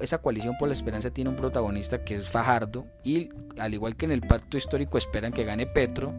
esa 0.00 0.18
coalición 0.18 0.56
por 0.58 0.66
la 0.66 0.74
esperanza 0.74 1.12
tiene 1.12 1.30
un 1.30 1.36
protagonista 1.36 2.02
que 2.02 2.16
es 2.16 2.28
Fajardo 2.28 2.84
y 3.04 3.28
al 3.60 3.74
igual 3.74 3.94
que 3.94 4.06
en 4.06 4.10
el 4.10 4.22
pacto 4.22 4.56
histórico 4.56 4.98
esperan 4.98 5.32
que 5.32 5.44
gane 5.44 5.68
Petro, 5.68 6.12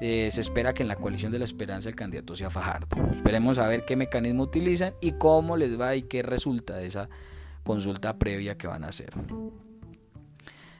eh, 0.00 0.28
se 0.30 0.40
espera 0.40 0.74
que 0.74 0.82
en 0.82 0.88
la 0.88 0.94
coalición 0.94 1.32
de 1.32 1.40
la 1.40 1.44
esperanza 1.44 1.88
el 1.88 1.96
candidato 1.96 2.36
sea 2.36 2.50
Fajardo. 2.50 2.96
Esperemos 3.12 3.58
a 3.58 3.66
ver 3.66 3.84
qué 3.84 3.96
mecanismo 3.96 4.44
utilizan 4.44 4.94
y 5.00 5.10
cómo 5.10 5.56
les 5.56 5.78
va 5.78 5.96
y 5.96 6.02
qué 6.02 6.22
resulta 6.22 6.76
de 6.76 6.86
esa 6.86 7.08
consulta 7.64 8.16
previa 8.16 8.56
que 8.56 8.68
van 8.68 8.84
a 8.84 8.86
hacer. 8.86 9.12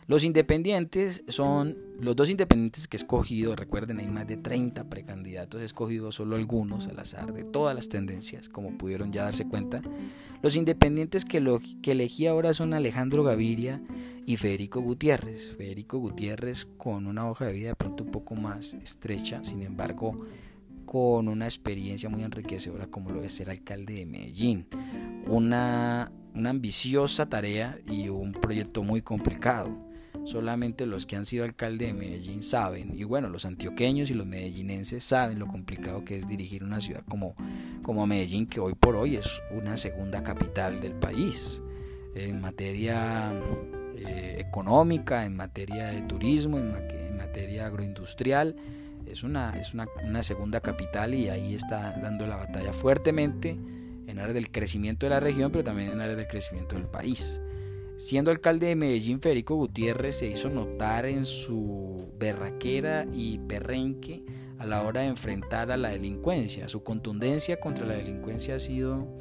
Los 0.09 0.25
independientes 0.25 1.23
son 1.29 1.77
los 2.01 2.17
dos 2.17 2.31
independientes 2.31 2.89
que 2.89 2.97
he 2.97 3.01
escogido, 3.01 3.55
recuerden, 3.55 3.99
hay 3.99 4.07
más 4.07 4.27
de 4.27 4.39
30 4.39 4.89
precandidatos, 4.89 5.61
he 5.61 5.67
escogido 5.67 6.13
solo 6.13 6.37
algunos 6.37 6.89
al 6.89 6.99
azar 6.99 7.35
de 7.35 7.45
todas 7.45 7.77
las 7.77 7.91
tendencias, 7.91 8.49
como 8.49 8.79
pudieron 8.79 9.13
ya 9.13 9.25
darse 9.25 9.47
cuenta. 9.47 9.83
Los 10.41 10.57
independientes 10.57 11.27
que, 11.27 11.37
elegí 11.83 12.27
ahora 12.27 12.55
son 12.55 12.73
Alejandro 12.73 13.23
Gaviria 13.23 13.83
y 14.25 14.39
Federico 14.39 14.81
Gutiérrez. 14.81 15.55
Federico 15.55 15.99
Gutiérrez 15.99 16.67
con 16.79 17.07
una 17.07 17.29
hoja 17.29 17.45
de 17.45 17.53
vida 17.53 17.69
de 17.69 17.77
pronto 17.77 18.05
un 18.05 18.11
poco 18.11 18.35
más 18.35 18.73
estrecha, 18.73 19.45
sin 19.45 19.61
embargo, 19.61 20.17
con 20.87 21.29
una 21.29 21.45
experiencia 21.45 22.09
muy 22.09 22.23
enriquecedora 22.23 22.87
como 22.87 23.11
lo 23.11 23.21
de 23.21 23.29
ser 23.29 23.51
alcalde 23.51 23.93
de 23.93 24.07
Medellín. 24.07 24.69
Una, 25.27 26.11
una 26.35 26.49
ambiciosa 26.49 27.29
tarea 27.29 27.79
y 27.87 28.09
un 28.09 28.33
proyecto 28.33 28.83
muy 28.83 29.03
complicado 29.03 29.88
solamente 30.29 30.85
los 30.85 31.07
que 31.07 31.17
han 31.17 31.25
sido 31.25 31.45
alcalde 31.45 31.87
de 31.87 31.95
Medellín 31.95 32.43
saben, 32.43 32.93
y 32.95 33.05
bueno, 33.05 33.31
los 33.31 33.47
antioqueños 33.47 34.11
y 34.11 34.15
los 34.15 34.27
medellinenses 34.27 35.03
saben 35.03 35.39
lo 35.39 35.47
complicado 35.47 36.05
que 36.05 36.19
es 36.19 36.29
dirigir 36.29 36.63
una 36.63 36.83
ciudad 36.83 37.03
como, 37.09 37.35
como 37.83 38.07
Medellín, 38.07 38.47
que 38.47 38.61
hoy 38.61 38.75
por 38.75 38.95
hoy 38.95 39.17
es 39.17 39.43
una 39.51 39.79
segunda 39.79 40.23
capital 40.23 40.83
del 40.83 40.93
país, 40.93 41.63
en 42.15 42.43
materia 42.43 43.33
eh, 43.97 44.37
económica, 44.39 45.25
en 45.25 45.35
materia 45.35 45.87
de 45.87 46.03
turismo, 46.03 46.59
en, 46.59 46.73
materia 47.17 47.67
agroindustrial. 47.67 48.55
Es, 49.07 49.23
una, 49.23 49.59
es 49.59 49.73
una, 49.73 49.87
una 50.05 50.23
segunda 50.23 50.61
capital 50.61 51.15
y 51.15 51.31
ahí 51.31 51.55
está 51.55 51.99
dando 52.03 52.27
la 52.27 52.37
batalla 52.37 52.73
fuertemente 52.73 53.57
en 54.07 54.19
áreas 54.19 54.35
del 54.35 54.51
crecimiento 54.51 55.07
de 55.07 55.11
la 55.11 55.21
región, 55.21 55.51
pero 55.51 55.65
también 55.65 55.93
en 55.93 56.01
áreas 56.01 56.19
del 56.19 56.29
crecimiento 56.29 56.77
del 56.77 56.87
país. 56.87 57.41
Siendo 57.99 58.31
alcalde 58.31 58.69
de 58.69 58.77
Medellín, 58.77 59.21
Federico 59.21 59.57
Gutiérrez 59.57 60.21
se 60.21 60.29
hizo 60.29 60.49
notar 60.49 61.05
en 61.05 61.25
su 61.25 62.09
berraquera 62.17 63.05
y 63.13 63.41
perrenque 63.41 64.25
a 64.59 64.67
la 64.67 64.83
hora 64.83 65.01
de 65.01 65.09
enfrentar 65.09 65.73
a 65.73 65.77
la 65.77 65.89
delincuencia. 65.91 66.69
Su 66.69 66.85
contundencia 66.85 67.59
contra 67.59 67.85
la 67.87 67.95
delincuencia 67.95 68.55
ha 68.55 68.61
sido 68.61 69.19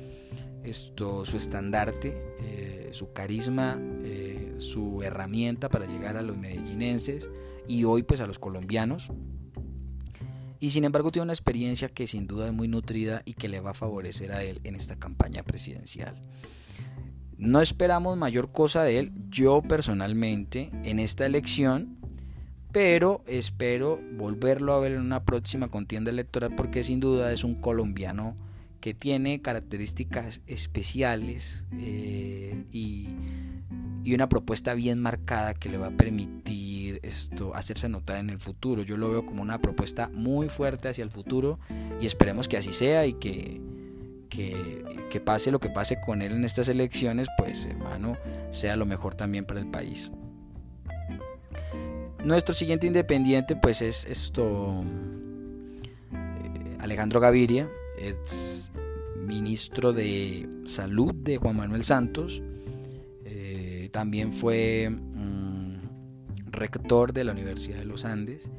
esto, 0.64 1.26
su 1.26 1.38
estandarte, 1.38 2.36
eh, 2.40 2.90
su 2.92 3.14
carisma, 3.14 3.82
eh, 4.04 4.54
su 4.60 5.02
herramienta 5.02 5.70
para 5.70 5.88
llegar 5.88 6.16
a 6.16 6.22
los 6.22 6.38
medellinenses 6.38 7.32
y 7.68 7.84
hoy 7.84 8.04
pues 8.04 8.22
a 8.22 8.28
los 8.28 8.38
colombianos. 8.38 9.12
Y 10.60 10.70
sin 10.70 10.84
embargo 10.84 11.12
tiene 11.12 11.24
una 11.24 11.34
experiencia 11.34 11.90
que 11.90 12.06
sin 12.06 12.28
duda 12.28 12.46
es 12.46 12.54
muy 12.54 12.68
nutrida 12.68 13.24
y 13.26 13.34
que 13.34 13.48
le 13.48 13.60
va 13.60 13.72
a 13.72 13.74
favorecer 13.74 14.34
a 14.34 14.44
él 14.44 14.62
en 14.64 14.76
esta 14.76 14.98
campaña 14.98 15.42
presidencial. 15.42 16.22
No 17.38 17.62
esperamos 17.62 18.18
mayor 18.18 18.52
cosa 18.52 18.84
de 18.84 18.98
él, 18.98 19.12
yo 19.30 19.62
personalmente, 19.62 20.72
en 20.84 21.00
esta 21.00 21.26
elección, 21.26 21.98
pero 22.72 23.24
espero 23.28 24.00
volverlo 24.14 24.74
a 24.74 24.80
ver 24.80 24.94
en 24.94 25.02
una 25.02 25.24
próxima 25.24 25.68
contienda 25.68 26.12
electoral 26.12 26.56
porque 26.56 26.84
sin 26.84 27.00
duda 27.00 27.32
es 27.32 27.44
un 27.44 27.56
colombiano 27.56 28.36
que 28.82 28.94
tiene 28.94 29.42
características 29.42 30.42
especiales 30.48 31.66
eh, 31.74 32.66
y, 32.72 33.08
y, 34.04 34.14
una 34.14 34.30
propuesta 34.30 34.74
bien 34.74 35.00
marcada 35.00 35.54
que 35.54 35.70
le 35.70 35.78
va 35.78 35.88
a 35.88 35.92
permitir 35.92 37.00
esto 37.04 37.54
hacerse 37.56 37.90
notar 37.90 38.18
en 38.18 38.30
el 38.30 38.40
futuro. 38.40 38.84
Yo 38.84 38.98
lo 38.98 39.10
veo 39.10 39.26
como 39.26 39.42
una 39.42 39.60
propuesta 39.60 40.10
muy 40.14 40.50
fuerte 40.50 40.90
hacia 40.90 41.04
el 41.04 41.10
futuro 41.10 41.60
y 42.00 42.06
esperemos 42.06 42.48
que 42.48 42.58
así 42.58 42.74
sea 42.74 43.06
y 43.06 43.14
que 43.14 43.62
que, 44.28 45.22
pase 45.24 45.52
lo 45.52 45.60
que 45.60 45.70
pase 45.70 46.00
con 46.00 46.22
él 46.22 46.34
en 46.34 46.46
estas 46.46 46.70
elecciones, 46.70 47.28
pues 47.38 47.66
hermano, 47.66 48.18
sea 48.52 48.76
lo 48.76 48.86
mejor 48.86 49.16
también 49.16 49.46
para 49.46 49.60
el 49.60 49.68
país. 49.68 50.12
Nuestro 52.24 52.54
siguiente 52.54 52.88
independiente 52.88 53.56
pues 53.56 53.82
es 53.82 54.06
esto 54.06 54.84
eh, 56.14 56.78
Alejandro 56.80 57.20
Gaviria, 57.20 57.70
es 58.00 58.72
ministro 59.18 59.94
de 59.94 60.48
salud 60.66 61.14
de 61.14 61.38
Juan 61.38 61.56
Manuel 61.56 61.84
Santos, 61.84 62.42
eh, 63.26 63.90
también 63.92 64.32
fue 64.32 64.90
mm, 64.90 65.78
rector 66.52 67.14
de 67.14 67.24
la 67.24 67.32
Universidad 67.32 67.80
de 67.80 67.86
los 67.86 68.06
Andes, 68.06 68.52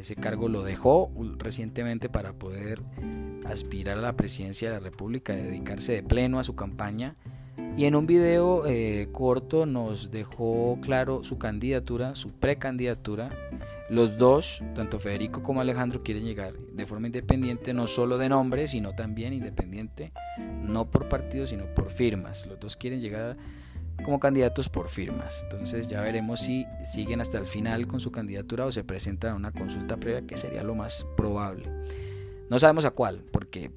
ese 0.00 0.16
cargo 0.16 0.48
lo 0.48 0.62
dejó 0.62 1.12
recientemente 1.36 2.08
para 2.08 2.32
poder 2.32 2.82
aspirar 3.44 3.98
a 3.98 4.02
la 4.02 4.16
presidencia 4.16 4.68
de 4.68 4.76
la 4.76 4.80
República, 4.80 5.34
dedicarse 5.34 5.92
de 5.92 6.02
pleno 6.02 6.38
a 6.38 6.44
su 6.44 6.54
campaña. 6.54 7.16
Y 7.76 7.84
en 7.84 7.94
un 7.94 8.06
video 8.06 8.66
eh, 8.66 9.08
corto 9.12 9.66
nos 9.66 10.10
dejó 10.10 10.78
claro 10.80 11.24
su 11.24 11.38
candidatura, 11.38 12.14
su 12.14 12.30
precandidatura. 12.32 13.30
Los 13.88 14.18
dos, 14.18 14.62
tanto 14.74 14.98
Federico 14.98 15.42
como 15.42 15.60
Alejandro, 15.60 16.02
quieren 16.02 16.24
llegar 16.24 16.54
de 16.54 16.86
forma 16.86 17.08
independiente, 17.08 17.74
no 17.74 17.86
solo 17.86 18.18
de 18.18 18.28
nombre, 18.28 18.68
sino 18.68 18.94
también 18.94 19.32
independiente, 19.32 20.12
no 20.62 20.88
por 20.88 21.08
partidos, 21.08 21.50
sino 21.50 21.66
por 21.74 21.90
firmas. 21.90 22.46
Los 22.46 22.60
dos 22.60 22.76
quieren 22.76 23.00
llegar 23.00 23.36
como 24.04 24.20
candidatos 24.20 24.68
por 24.68 24.88
firmas. 24.88 25.42
Entonces 25.44 25.88
ya 25.88 26.00
veremos 26.00 26.40
si 26.40 26.66
siguen 26.84 27.20
hasta 27.20 27.38
el 27.38 27.46
final 27.46 27.86
con 27.86 28.00
su 28.00 28.10
candidatura 28.10 28.66
o 28.66 28.72
se 28.72 28.84
presentan 28.84 29.32
a 29.32 29.36
una 29.36 29.52
consulta 29.52 29.96
previa, 29.96 30.22
que 30.22 30.36
sería 30.36 30.62
lo 30.62 30.74
más 30.74 31.06
probable. 31.16 31.64
No 32.50 32.58
sabemos 32.58 32.84
a 32.84 32.90
cuál, 32.90 33.22
porque 33.30 33.70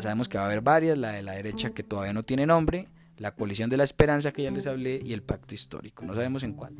sabemos 0.00 0.28
que 0.28 0.36
va 0.36 0.44
a 0.44 0.46
haber 0.46 0.60
varias, 0.60 0.98
la 0.98 1.12
de 1.12 1.22
la 1.22 1.32
derecha 1.32 1.70
que 1.70 1.82
todavía 1.82 2.12
no 2.12 2.22
tiene 2.22 2.44
nombre, 2.44 2.88
la 3.16 3.34
coalición 3.34 3.70
de 3.70 3.78
la 3.78 3.84
esperanza 3.84 4.32
que 4.32 4.42
ya 4.42 4.50
les 4.50 4.66
hablé 4.66 5.00
y 5.02 5.14
el 5.14 5.22
pacto 5.22 5.54
histórico. 5.54 6.04
No 6.04 6.14
sabemos 6.14 6.42
en 6.42 6.52
cuál. 6.52 6.74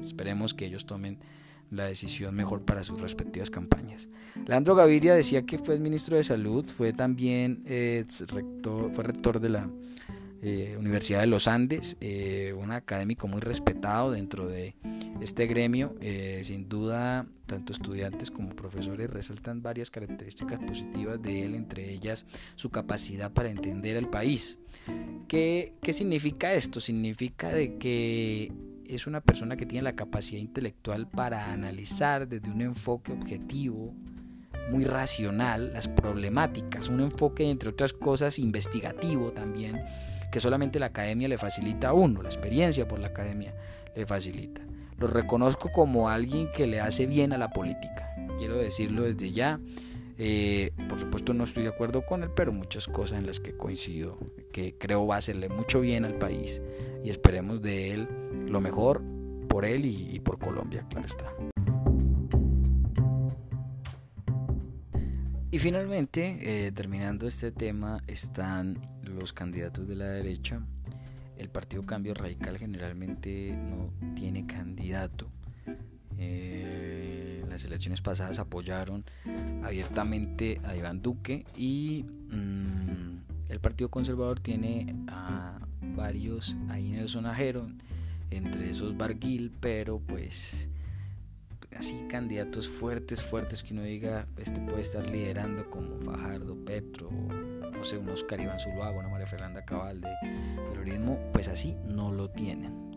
Esperemos 0.00 0.54
que 0.54 0.66
ellos 0.66 0.86
tomen 0.86 1.18
la 1.72 1.86
decisión 1.86 2.32
mejor 2.36 2.64
para 2.64 2.84
sus 2.84 3.00
respectivas 3.00 3.50
campañas. 3.50 4.08
Leandro 4.46 4.76
Gaviria 4.76 5.16
decía 5.16 5.42
que 5.42 5.58
fue 5.58 5.80
ministro 5.80 6.16
de 6.16 6.22
Salud, 6.22 6.64
fue 6.64 6.92
también 6.92 7.64
rector, 8.28 8.92
fue 8.94 9.02
rector 9.02 9.40
de 9.40 9.48
la, 9.48 9.68
eh, 10.40 10.76
Universidad 10.78 11.20
de 11.20 11.26
los 11.26 11.48
Andes, 11.48 11.96
eh, 12.00 12.54
un 12.56 12.70
académico 12.70 13.26
muy 13.26 13.40
respetado 13.40 14.12
dentro 14.12 14.46
de 14.46 14.76
este 15.20 15.46
gremio. 15.46 15.96
Eh, 16.00 16.42
sin 16.44 16.68
duda, 16.68 17.26
tanto 17.46 17.72
estudiantes 17.72 18.30
como 18.30 18.50
profesores 18.50 19.10
resaltan 19.10 19.62
varias 19.62 19.90
características 19.90 20.60
positivas 20.60 21.20
de 21.20 21.44
él, 21.44 21.54
entre 21.54 21.90
ellas 21.92 22.26
su 22.54 22.70
capacidad 22.70 23.32
para 23.32 23.50
entender 23.50 23.96
el 23.96 24.08
país. 24.08 24.58
¿Qué, 25.26 25.74
qué 25.82 25.92
significa 25.92 26.52
esto? 26.54 26.78
Significa 26.78 27.48
de 27.48 27.76
que 27.76 28.52
es 28.86 29.08
una 29.08 29.20
persona 29.20 29.56
que 29.56 29.66
tiene 29.66 29.82
la 29.82 29.96
capacidad 29.96 30.40
intelectual 30.40 31.08
para 31.08 31.52
analizar 31.52 32.28
desde 32.28 32.50
un 32.50 32.60
enfoque 32.60 33.12
objetivo, 33.12 33.92
muy 34.70 34.84
racional, 34.84 35.72
las 35.72 35.88
problemáticas, 35.88 36.90
un 36.90 37.00
enfoque, 37.00 37.50
entre 37.50 37.70
otras 37.70 37.92
cosas, 37.92 38.38
investigativo 38.38 39.32
también 39.32 39.82
que 40.30 40.40
solamente 40.40 40.78
la 40.78 40.86
academia 40.86 41.28
le 41.28 41.38
facilita 41.38 41.88
a 41.88 41.92
uno, 41.92 42.22
la 42.22 42.28
experiencia 42.28 42.86
por 42.86 42.98
la 42.98 43.08
academia 43.08 43.54
le 43.94 44.06
facilita. 44.06 44.62
Lo 44.98 45.06
reconozco 45.06 45.70
como 45.70 46.08
alguien 46.08 46.50
que 46.50 46.66
le 46.66 46.80
hace 46.80 47.06
bien 47.06 47.32
a 47.32 47.38
la 47.38 47.50
política, 47.50 48.14
quiero 48.38 48.56
decirlo 48.56 49.02
desde 49.04 49.30
ya. 49.30 49.60
Eh, 50.20 50.72
por 50.88 50.98
supuesto 50.98 51.32
no 51.32 51.44
estoy 51.44 51.62
de 51.62 51.68
acuerdo 51.68 52.04
con 52.04 52.24
él, 52.24 52.30
pero 52.34 52.52
muchas 52.52 52.88
cosas 52.88 53.18
en 53.18 53.26
las 53.26 53.38
que 53.38 53.56
coincido, 53.56 54.18
que 54.52 54.76
creo 54.76 55.06
va 55.06 55.14
a 55.14 55.18
hacerle 55.18 55.48
mucho 55.48 55.80
bien 55.80 56.04
al 56.04 56.14
país 56.14 56.60
y 57.04 57.10
esperemos 57.10 57.62
de 57.62 57.92
él 57.92 58.08
lo 58.46 58.60
mejor 58.60 59.00
por 59.48 59.64
él 59.64 59.86
y, 59.86 60.18
por 60.20 60.38
Colombia, 60.40 60.84
claro 60.90 61.06
está. 61.06 61.32
Y 65.50 65.58
finalmente, 65.60 66.66
eh, 66.66 66.72
terminando 66.72 67.26
este 67.26 67.52
tema, 67.52 68.02
están 68.06 68.80
los 69.08 69.32
candidatos 69.32 69.88
de 69.88 69.96
la 69.96 70.06
derecha. 70.06 70.60
El 71.36 71.48
Partido 71.48 71.84
Cambio 71.86 72.14
Radical 72.14 72.58
generalmente 72.58 73.56
no 73.56 73.92
tiene 74.14 74.46
candidato. 74.46 75.30
Eh, 76.18 77.44
las 77.48 77.64
elecciones 77.64 78.00
pasadas 78.00 78.38
apoyaron 78.40 79.04
abiertamente 79.62 80.60
a 80.64 80.74
Iván 80.74 81.00
Duque 81.00 81.46
y 81.56 82.04
mm, 82.30 83.18
el 83.48 83.60
Partido 83.60 83.88
Conservador 83.88 84.40
tiene 84.40 84.96
a 85.06 85.58
varios 85.80 86.56
ahí 86.68 86.92
en 86.92 87.00
el 87.00 87.08
sonajero, 87.08 87.68
entre 88.30 88.70
esos 88.70 88.96
Barguil, 88.96 89.52
pero 89.60 90.00
pues 90.00 90.68
así 91.76 91.96
candidatos 92.08 92.68
fuertes, 92.68 93.22
fuertes 93.22 93.62
que 93.62 93.72
uno 93.72 93.82
diga, 93.82 94.26
este 94.36 94.60
puede 94.60 94.80
estar 94.80 95.08
liderando 95.08 95.70
como 95.70 96.00
Fajardo, 96.00 96.56
Petro, 96.64 97.10
no 97.70 97.84
sé, 97.84 97.98
un 97.98 98.08
Oscar 98.08 98.40
Iván 98.40 98.58
Zuluaga, 98.58 98.98
una 98.98 99.08
María 99.08 99.26
Fernanda 99.26 99.64
Cabal 99.64 100.00
de 100.00 100.10
terrorismo, 100.70 101.18
pues 101.32 101.48
así 101.48 101.76
no 101.84 102.12
lo 102.12 102.30
tienen. 102.30 102.88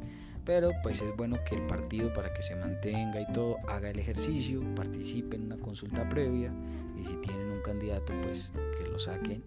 Pero 0.46 0.72
pues 0.82 1.02
es 1.02 1.16
bueno 1.16 1.38
que 1.48 1.56
el 1.56 1.68
partido 1.68 2.12
para 2.14 2.34
que 2.34 2.42
se 2.42 2.56
mantenga 2.56 3.22
y 3.22 3.32
todo 3.32 3.58
haga 3.68 3.90
el 3.90 4.00
ejercicio, 4.00 4.62
participe 4.76 5.36
en 5.36 5.46
una 5.46 5.58
consulta 5.58 6.10
previa 6.10 6.52
y 6.98 7.04
si 7.04 7.16
tienen 7.18 7.48
un 7.48 7.62
candidato 7.62 8.14
pues 8.24 8.52
que 8.78 8.90
lo 8.90 8.98
saquen 8.98 9.44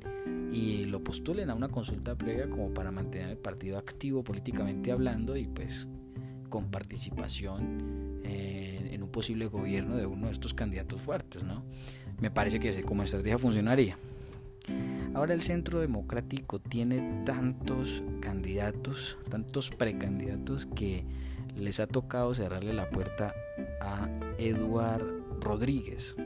y 0.53 0.85
lo 0.85 1.03
postulen 1.03 1.51
a 1.51 1.55
una 1.55 1.69
consulta 1.69 2.15
previa 2.17 2.49
como 2.49 2.73
para 2.73 2.93
mantener 2.93 3.31
el 3.31 3.39
partido 3.39 3.77
activo 3.77 4.23
políticamente 4.23 4.93
hablando 4.93 5.37
y 5.37 5.49
pues 5.49 5.89
con 6.49 6.71
participación. 6.71 8.21
Eh, 8.23 8.65
en 8.95 9.03
un 9.03 9.11
posible 9.11 9.47
gobierno 9.47 9.97
de 9.97 10.07
uno 10.07 10.27
de 10.27 10.33
estos 10.33 10.55
candidatos 10.55 11.03
fuertes, 11.03 11.43
¿no? 11.43 11.65
Me 12.21 12.31
parece 12.31 12.61
que 12.61 12.83
como 12.83 13.03
estrategia 13.03 13.39
funcionaría. 13.39 13.99
Ahora 15.15 15.35
el 15.35 15.41
Centro 15.41 15.81
Democrático 15.81 16.59
tiene 16.59 17.23
tantos 17.25 18.03
candidatos, 18.21 19.19
tantos 19.31 19.71
precandidatos 19.71 20.67
que 20.67 21.05
les 21.57 21.79
ha 21.81 21.87
tocado 21.87 22.35
cerrarle 22.35 22.73
la 22.73 22.91
puerta 22.91 23.33
a 23.81 24.09
Eduard 24.39 25.05
Rodríguez, 25.41 26.17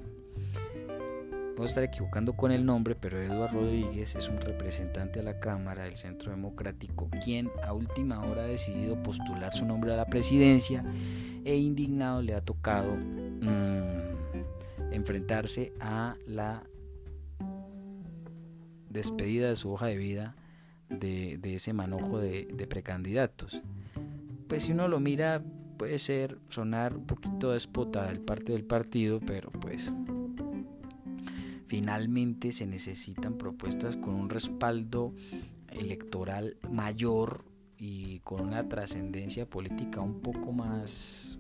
puedo 1.59 1.66
estar 1.66 1.83
equivocando 1.83 2.35
con 2.35 2.53
el 2.53 2.64
nombre, 2.64 2.94
pero 2.94 3.20
Eduardo 3.20 3.59
Rodríguez 3.59 4.14
es 4.14 4.29
un 4.29 4.40
representante 4.40 5.18
a 5.18 5.24
la 5.24 5.40
Cámara 5.40 5.83
del 5.83 5.96
Centro 5.96 6.31
Democrático, 6.31 7.11
quien 7.24 7.51
a 7.64 7.72
última 7.72 8.24
hora 8.24 8.44
ha 8.44 8.46
decidido 8.46 9.03
postular 9.03 9.53
su 9.53 9.66
nombre 9.66 9.92
a 9.92 9.96
la 9.96 10.07
presidencia 10.07 10.85
e 11.44 11.57
indignado 11.57 12.22
le 12.22 12.35
ha 12.35 12.42
tocado 12.42 12.94
mm, 12.94 14.92
enfrentarse 14.92 15.72
a 15.81 16.14
la 16.29 16.62
despedida 18.90 19.48
de 19.48 19.57
su 19.57 19.72
hoja 19.72 19.87
de 19.87 19.96
vida 19.96 20.37
de, 20.88 21.38
ese 21.42 21.72
manojo 21.72 22.18
de, 22.18 22.66
precandidatos. 22.68 23.62
Pues 24.48 24.64
si 24.64 24.72
uno 24.72 24.88
lo 24.88 25.01
mira 25.01 25.42
puede 25.77 25.98
ser 25.98 26.38
sonar 26.48 26.96
un 26.96 27.07
poquito 27.07 27.53
déspota 27.53 28.07
del 28.07 28.20
parte 28.20 28.53
del 28.53 28.64
partido, 28.64 29.20
pero 29.20 29.51
pues 29.51 29.92
Finalmente 31.68 32.51
se 32.53 32.66
necesitan 32.66 33.37
propuestas 33.37 33.98
con 33.98 34.14
un 34.14 34.31
respaldo 34.31 35.12
electoral 35.68 36.57
mayor 36.70 37.44
y 37.77 38.20
con 38.20 38.40
una 38.40 38.66
trascendencia 38.70 39.44
política 39.44 40.01
un 40.01 40.20
poco 40.20 40.51
más, 40.53 41.38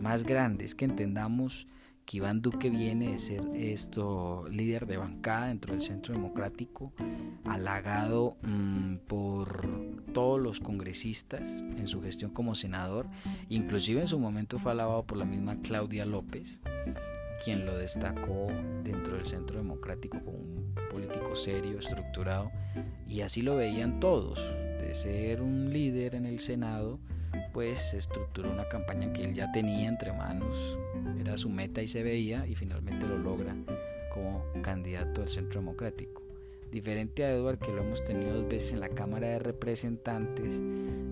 más 0.00 0.22
grande. 0.22 0.64
Es 0.64 0.76
que 0.76 0.84
entendamos 0.84 1.66
que 2.04 2.18
Iván 2.18 2.42
Duque 2.42 2.70
viene 2.70 3.12
de 3.12 3.18
ser 3.18 3.42
esto 3.54 4.44
líder 4.50 4.86
de 4.86 4.96
bancada 4.96 5.48
dentro 5.48 5.72
del 5.72 5.82
Centro 5.82 6.14
Democrático, 6.14 6.92
halagado 7.44 8.36
mm, 8.42 8.96
por 9.06 9.68
todos 10.12 10.40
los 10.40 10.60
congresistas 10.60 11.62
en 11.76 11.86
su 11.86 12.02
gestión 12.02 12.30
como 12.30 12.54
senador, 12.54 13.06
inclusive 13.48 14.00
en 14.00 14.08
su 14.08 14.18
momento 14.18 14.58
fue 14.58 14.72
alabado 14.72 15.04
por 15.04 15.18
la 15.18 15.24
misma 15.24 15.56
Claudia 15.62 16.04
López 16.04 16.60
quien 17.44 17.66
lo 17.66 17.76
destacó 17.76 18.48
dentro 18.82 19.16
del 19.16 19.26
centro 19.26 19.58
democrático 19.58 20.18
como 20.24 20.38
un 20.38 20.74
político 20.90 21.34
serio, 21.34 21.78
estructurado, 21.78 22.50
y 23.06 23.20
así 23.20 23.42
lo 23.42 23.56
veían 23.56 24.00
todos. 24.00 24.54
De 24.78 24.94
ser 24.94 25.42
un 25.42 25.70
líder 25.70 26.14
en 26.14 26.26
el 26.26 26.38
Senado, 26.38 27.00
pues 27.54 27.94
estructuró 27.94 28.50
una 28.50 28.68
campaña 28.68 29.12
que 29.12 29.22
él 29.22 29.32
ya 29.32 29.50
tenía 29.52 29.88
entre 29.88 30.12
manos, 30.12 30.76
era 31.18 31.36
su 31.36 31.48
meta 31.48 31.80
y 31.80 31.86
se 31.86 32.02
veía, 32.02 32.46
y 32.48 32.56
finalmente 32.56 33.06
lo 33.06 33.16
logra 33.16 33.54
como 34.12 34.44
candidato 34.60 35.22
al 35.22 35.28
centro 35.28 35.60
democrático. 35.60 36.20
Diferente 36.72 37.24
a 37.24 37.30
Edward, 37.30 37.58
que 37.58 37.70
lo 37.70 37.82
hemos 37.82 38.04
tenido 38.04 38.34
dos 38.34 38.48
veces 38.48 38.72
en 38.72 38.80
la 38.80 38.88
Cámara 38.88 39.28
de 39.28 39.38
Representantes, 39.38 40.60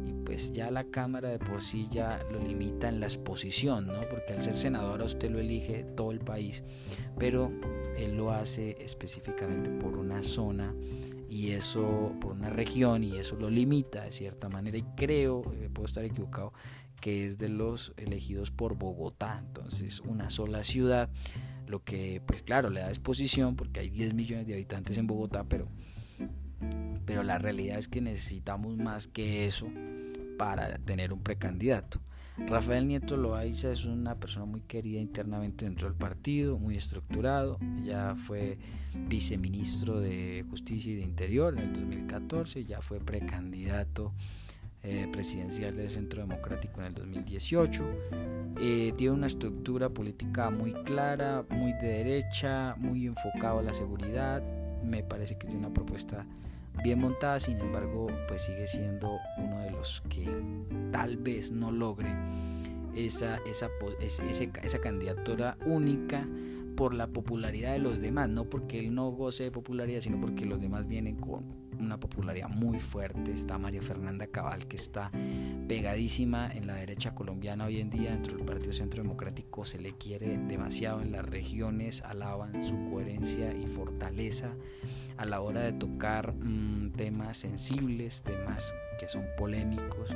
y 0.04 0.12
pues 0.24 0.50
ya 0.50 0.72
la 0.72 0.82
Cámara 0.82 1.28
de 1.28 1.38
por 1.38 1.62
sí 1.62 1.86
ya 1.88 2.26
lo 2.32 2.40
limita 2.40 2.88
en 2.88 2.98
la 2.98 3.06
exposición, 3.06 3.86
¿no? 3.86 4.00
Porque 4.10 4.32
al 4.32 4.42
ser 4.42 4.56
senador 4.56 5.00
a 5.00 5.04
usted 5.04 5.30
lo 5.30 5.38
elige 5.38 5.84
todo 5.94 6.10
el 6.10 6.18
país, 6.18 6.64
pero 7.20 7.52
él 7.96 8.16
lo 8.16 8.32
hace 8.32 8.76
específicamente 8.80 9.70
por 9.70 9.96
una 9.96 10.24
zona 10.24 10.74
y 11.32 11.52
eso, 11.52 12.14
por 12.20 12.32
una 12.32 12.50
región, 12.50 13.04
y 13.04 13.16
eso 13.16 13.36
lo 13.36 13.48
limita 13.48 14.04
de 14.04 14.10
cierta 14.10 14.50
manera, 14.50 14.76
y 14.76 14.82
creo, 14.94 15.40
eh, 15.54 15.70
puedo 15.72 15.86
estar 15.86 16.04
equivocado, 16.04 16.52
que 17.00 17.26
es 17.26 17.38
de 17.38 17.48
los 17.48 17.94
elegidos 17.96 18.50
por 18.50 18.76
Bogotá, 18.76 19.42
entonces 19.42 20.00
una 20.00 20.28
sola 20.28 20.62
ciudad 20.62 21.08
lo 21.66 21.82
que 21.82 22.20
pues 22.26 22.42
claro 22.42 22.68
le 22.68 22.80
da 22.80 22.88
exposición 22.88 23.56
porque 23.56 23.80
hay 23.80 23.88
10 23.88 24.12
millones 24.12 24.46
de 24.46 24.52
habitantes 24.52 24.98
en 24.98 25.06
Bogotá, 25.06 25.44
pero, 25.44 25.68
pero 27.06 27.22
la 27.22 27.38
realidad 27.38 27.78
es 27.78 27.88
que 27.88 28.02
necesitamos 28.02 28.76
más 28.76 29.08
que 29.08 29.46
eso 29.46 29.68
para 30.36 30.76
tener 30.76 31.14
un 31.14 31.22
precandidato. 31.22 32.02
Rafael 32.38 32.88
Nieto 32.88 33.16
Loaiza 33.16 33.70
es 33.70 33.84
una 33.84 34.14
persona 34.14 34.46
muy 34.46 34.62
querida 34.62 35.00
internamente 35.00 35.64
dentro 35.66 35.88
del 35.88 35.96
partido, 35.96 36.58
muy 36.58 36.76
estructurado. 36.76 37.58
Ya 37.84 38.14
fue 38.14 38.58
viceministro 39.08 40.00
de 40.00 40.44
Justicia 40.48 40.92
y 40.92 40.96
de 40.96 41.02
Interior 41.02 41.54
en 41.58 41.64
el 41.64 41.72
2014, 41.72 42.64
ya 42.64 42.80
fue 42.80 43.00
precandidato 43.00 44.12
eh, 44.82 45.08
presidencial 45.12 45.76
del 45.76 45.90
Centro 45.90 46.22
Democrático 46.22 46.80
en 46.80 46.86
el 46.86 46.94
2018. 46.94 47.84
Eh, 48.60 48.94
tiene 48.96 49.14
una 49.14 49.26
estructura 49.26 49.90
política 49.90 50.50
muy 50.50 50.72
clara, 50.84 51.44
muy 51.50 51.72
de 51.74 51.88
derecha, 51.88 52.74
muy 52.78 53.06
enfocado 53.06 53.58
a 53.58 53.62
la 53.62 53.74
seguridad. 53.74 54.42
Me 54.82 55.02
parece 55.02 55.36
que 55.36 55.46
tiene 55.46 55.60
una 55.60 55.74
propuesta 55.74 56.26
bien 56.82 57.00
montada, 57.00 57.40
sin 57.40 57.58
embargo, 57.58 58.08
pues 58.28 58.44
sigue 58.44 58.66
siendo 58.66 59.18
uno 59.38 59.60
de 59.60 59.70
los 59.70 60.02
que 60.08 60.28
tal 60.90 61.16
vez 61.16 61.50
no 61.50 61.70
logre 61.70 62.14
esa, 62.94 63.36
esa, 63.46 63.68
esa 64.00 64.80
candidatura 64.80 65.56
única 65.66 66.26
por 66.76 66.94
la 66.94 67.06
popularidad 67.06 67.72
de 67.72 67.78
los 67.78 68.00
demás, 68.00 68.28
no 68.28 68.44
porque 68.44 68.78
él 68.78 68.94
no 68.94 69.10
goce 69.10 69.44
de 69.44 69.50
popularidad, 69.50 70.00
sino 70.00 70.20
porque 70.20 70.46
los 70.46 70.60
demás 70.60 70.88
vienen 70.88 71.16
con 71.16 71.61
una 71.78 71.98
popularidad 71.98 72.48
muy 72.48 72.78
fuerte. 72.78 73.32
Está 73.32 73.58
María 73.58 73.82
Fernanda 73.82 74.26
Cabal, 74.26 74.66
que 74.66 74.76
está 74.76 75.10
pegadísima 75.68 76.50
en 76.52 76.66
la 76.66 76.74
derecha 76.74 77.14
colombiana 77.14 77.66
hoy 77.66 77.80
en 77.80 77.90
día. 77.90 78.10
Dentro 78.10 78.36
del 78.36 78.44
Partido 78.44 78.72
Centro 78.72 79.02
Democrático 79.02 79.64
se 79.64 79.78
le 79.78 79.92
quiere 79.96 80.38
demasiado 80.38 81.00
en 81.00 81.12
las 81.12 81.24
regiones, 81.24 82.02
alaban 82.02 82.62
su 82.62 82.74
coherencia 82.90 83.54
y 83.54 83.66
fortaleza 83.66 84.54
a 85.16 85.24
la 85.24 85.40
hora 85.40 85.60
de 85.60 85.72
tocar 85.72 86.34
mm, 86.34 86.92
temas 86.92 87.38
sensibles, 87.38 88.22
temas 88.22 88.74
que 88.98 89.08
son 89.08 89.24
polémicos 89.36 90.14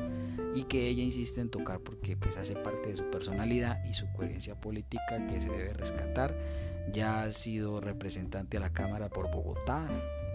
y 0.55 0.65
que 0.65 0.89
ella 0.89 1.03
insiste 1.03 1.41
en 1.41 1.51
tocar 1.51 1.81
porque 1.81 2.17
pues 2.17 2.37
hace 2.37 2.55
parte 2.55 2.91
de 2.91 2.97
su 2.97 3.11
personalidad 3.11 3.85
y 3.85 3.95
su 3.95 4.11
coherencia 4.13 4.61
política 4.61 5.27
que 5.27 5.41
se 5.41 5.51
debe 5.51 5.73
rescatar. 5.73 6.37
Ya 6.93 7.23
ha 7.23 7.33
sido 7.33 7.81
representante 7.81 8.57
a 8.57 8.61
la 8.61 8.73
Cámara 8.73 9.09
por 9.09 9.31
Bogotá, 9.31 9.89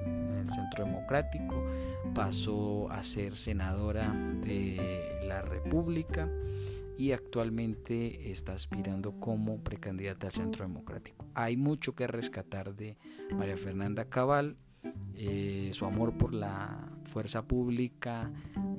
en 0.06 0.48
el 0.48 0.50
Centro 0.52 0.86
Democrático, 0.86 1.66
pasó 2.14 2.90
a 2.92 3.04
ser 3.04 3.36
senadora 3.36 4.14
de 4.44 5.20
la 5.24 5.42
República 5.42 6.30
y 6.98 7.14
actualmente 7.14 8.32
está 8.32 8.54
aspirando 8.54 9.20
como 9.20 9.60
precandidata 9.60 10.28
al 10.28 10.34
Centro 10.34 10.68
Democrático. 10.68 11.26
Hay 11.34 11.58
mucho 11.58 11.96
que 11.96 12.08
rescatar 12.08 12.76
de 12.76 12.98
María 13.36 13.58
Fernanda 13.58 14.06
Cabal, 14.06 14.56
eh, 15.16 15.70
su 15.74 15.86
amor 15.86 16.18
por 16.18 16.34
la 16.34 16.90
fuerza 17.06 17.44
pública 17.44 18.32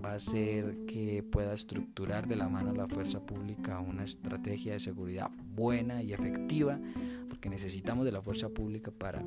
va 0.05 0.15
a 0.15 0.19
ser 0.19 0.85
que 0.87 1.23
pueda 1.23 1.53
estructurar 1.53 2.27
de 2.27 2.35
la 2.35 2.49
mano 2.49 2.73
la 2.73 2.89
fuerza 2.89 3.21
pública 3.21 3.79
una 3.79 4.03
estrategia 4.03 4.73
de 4.73 4.81
seguridad 4.81 5.31
buena 5.55 6.03
y 6.03 6.13
efectiva, 6.13 6.81
porque 7.29 7.49
necesitamos 7.49 8.05
de 8.05 8.13
la 8.13 8.23
fuerza 8.23 8.49
pública 8.49 8.91
para 8.91 9.23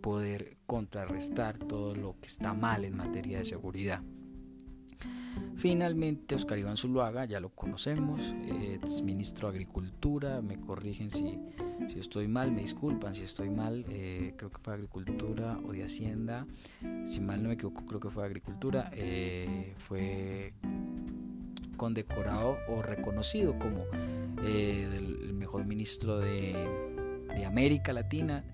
poder 0.00 0.56
contrarrestar 0.66 1.58
todo 1.58 1.94
lo 1.94 2.18
que 2.20 2.28
está 2.28 2.54
mal 2.54 2.84
en 2.84 2.96
materia 2.96 3.38
de 3.38 3.44
seguridad. 3.44 4.02
Finalmente, 5.56 6.34
Oscar 6.34 6.58
Iván 6.58 6.76
Zuluaga, 6.76 7.26
ya 7.26 7.38
lo 7.38 7.50
conocemos, 7.50 8.34
es 8.82 9.02
ministro 9.02 9.48
de 9.48 9.56
Agricultura, 9.56 10.40
me 10.40 10.58
corrigen 10.58 11.10
si, 11.10 11.38
si 11.86 11.98
estoy 11.98 12.28
mal, 12.28 12.50
me 12.50 12.62
disculpan 12.62 13.14
si 13.14 13.22
estoy 13.22 13.50
mal, 13.50 13.84
eh, 13.90 14.32
creo 14.36 14.50
que 14.50 14.58
fue 14.62 14.74
Agricultura 14.74 15.58
o 15.66 15.72
de 15.72 15.84
Hacienda, 15.84 16.46
si 17.04 17.20
mal 17.20 17.42
no 17.42 17.48
me 17.48 17.54
equivoco, 17.54 17.84
creo 17.84 18.00
que 18.00 18.08
fue 18.08 18.24
Agricultura, 18.24 18.90
eh, 18.94 19.74
fue 19.78 20.54
condecorado 21.76 22.56
o 22.68 22.80
reconocido 22.80 23.58
como 23.58 23.84
eh, 24.42 24.88
el 24.96 25.34
mejor 25.34 25.66
ministro 25.66 26.18
de, 26.18 26.54
de 27.34 27.44
América 27.44 27.92
Latina 27.92 28.44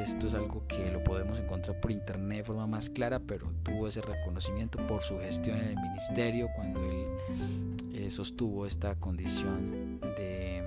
esto 0.00 0.26
es 0.26 0.34
algo 0.34 0.64
que 0.66 0.90
lo 0.90 1.02
podemos 1.04 1.38
encontrar 1.38 1.78
por 1.80 1.90
internet 1.90 2.38
de 2.38 2.44
forma 2.44 2.66
más 2.66 2.90
clara, 2.90 3.20
pero 3.20 3.52
tuvo 3.62 3.86
ese 3.86 4.00
reconocimiento 4.00 4.84
por 4.86 5.02
su 5.02 5.18
gestión 5.18 5.58
en 5.58 5.68
el 5.68 5.76
ministerio 5.76 6.48
cuando 6.56 6.82
él 6.84 7.06
eh, 7.94 8.10
sostuvo 8.10 8.66
esta 8.66 8.94
condición 8.94 10.00
de, 10.00 10.64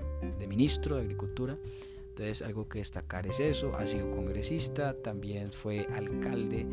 ministro 0.48 0.98
de 0.98 1.02
Agricultura. 1.02 1.58
Entonces 2.10 2.44
algo 2.44 2.70
que 2.70 2.78
destacar 2.78 3.26
es 3.26 3.40
eso, 3.40 3.76
ha 3.76 3.88
sido 3.88 4.12
congresista, 4.12 4.94
también 4.94 5.52
fue 5.52 5.88
alcalde 5.96 6.68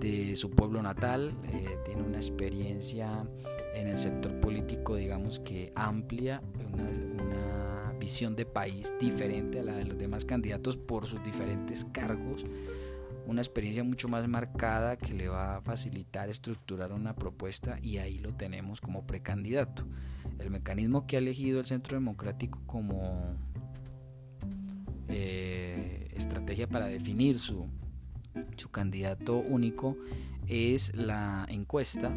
de 0.00 0.34
su 0.34 0.50
pueblo 0.50 0.82
natal, 0.82 1.32
eh, 1.52 1.78
tiene 1.84 2.02
una 2.02 2.16
experiencia 2.16 3.24
en 3.74 3.86
el 3.86 3.98
sector 3.98 4.40
político 4.40 4.96
digamos 4.96 5.38
que 5.38 5.70
amplia, 5.76 6.42
una 7.22 7.69
visión 8.00 8.34
de 8.34 8.46
país 8.46 8.92
diferente 8.98 9.60
a 9.60 9.62
la 9.62 9.74
de 9.74 9.84
los 9.84 9.96
demás 9.96 10.24
candidatos 10.24 10.76
por 10.76 11.06
sus 11.06 11.22
diferentes 11.22 11.86
cargos, 11.92 12.44
una 13.26 13.40
experiencia 13.40 13.84
mucho 13.84 14.08
más 14.08 14.26
marcada 14.26 14.96
que 14.96 15.14
le 15.14 15.28
va 15.28 15.56
a 15.56 15.60
facilitar 15.60 16.28
estructurar 16.28 16.92
una 16.92 17.14
propuesta 17.14 17.78
y 17.80 17.98
ahí 17.98 18.18
lo 18.18 18.34
tenemos 18.34 18.80
como 18.80 19.06
precandidato. 19.06 19.86
El 20.40 20.50
mecanismo 20.50 21.06
que 21.06 21.16
ha 21.16 21.20
elegido 21.20 21.60
el 21.60 21.66
Centro 21.66 21.96
Democrático 21.96 22.58
como 22.66 23.36
eh, 25.08 26.10
estrategia 26.14 26.66
para 26.66 26.86
definir 26.86 27.38
su, 27.38 27.68
su 28.56 28.70
candidato 28.70 29.36
único 29.36 29.96
es 30.48 30.94
la 30.94 31.46
encuesta 31.48 32.12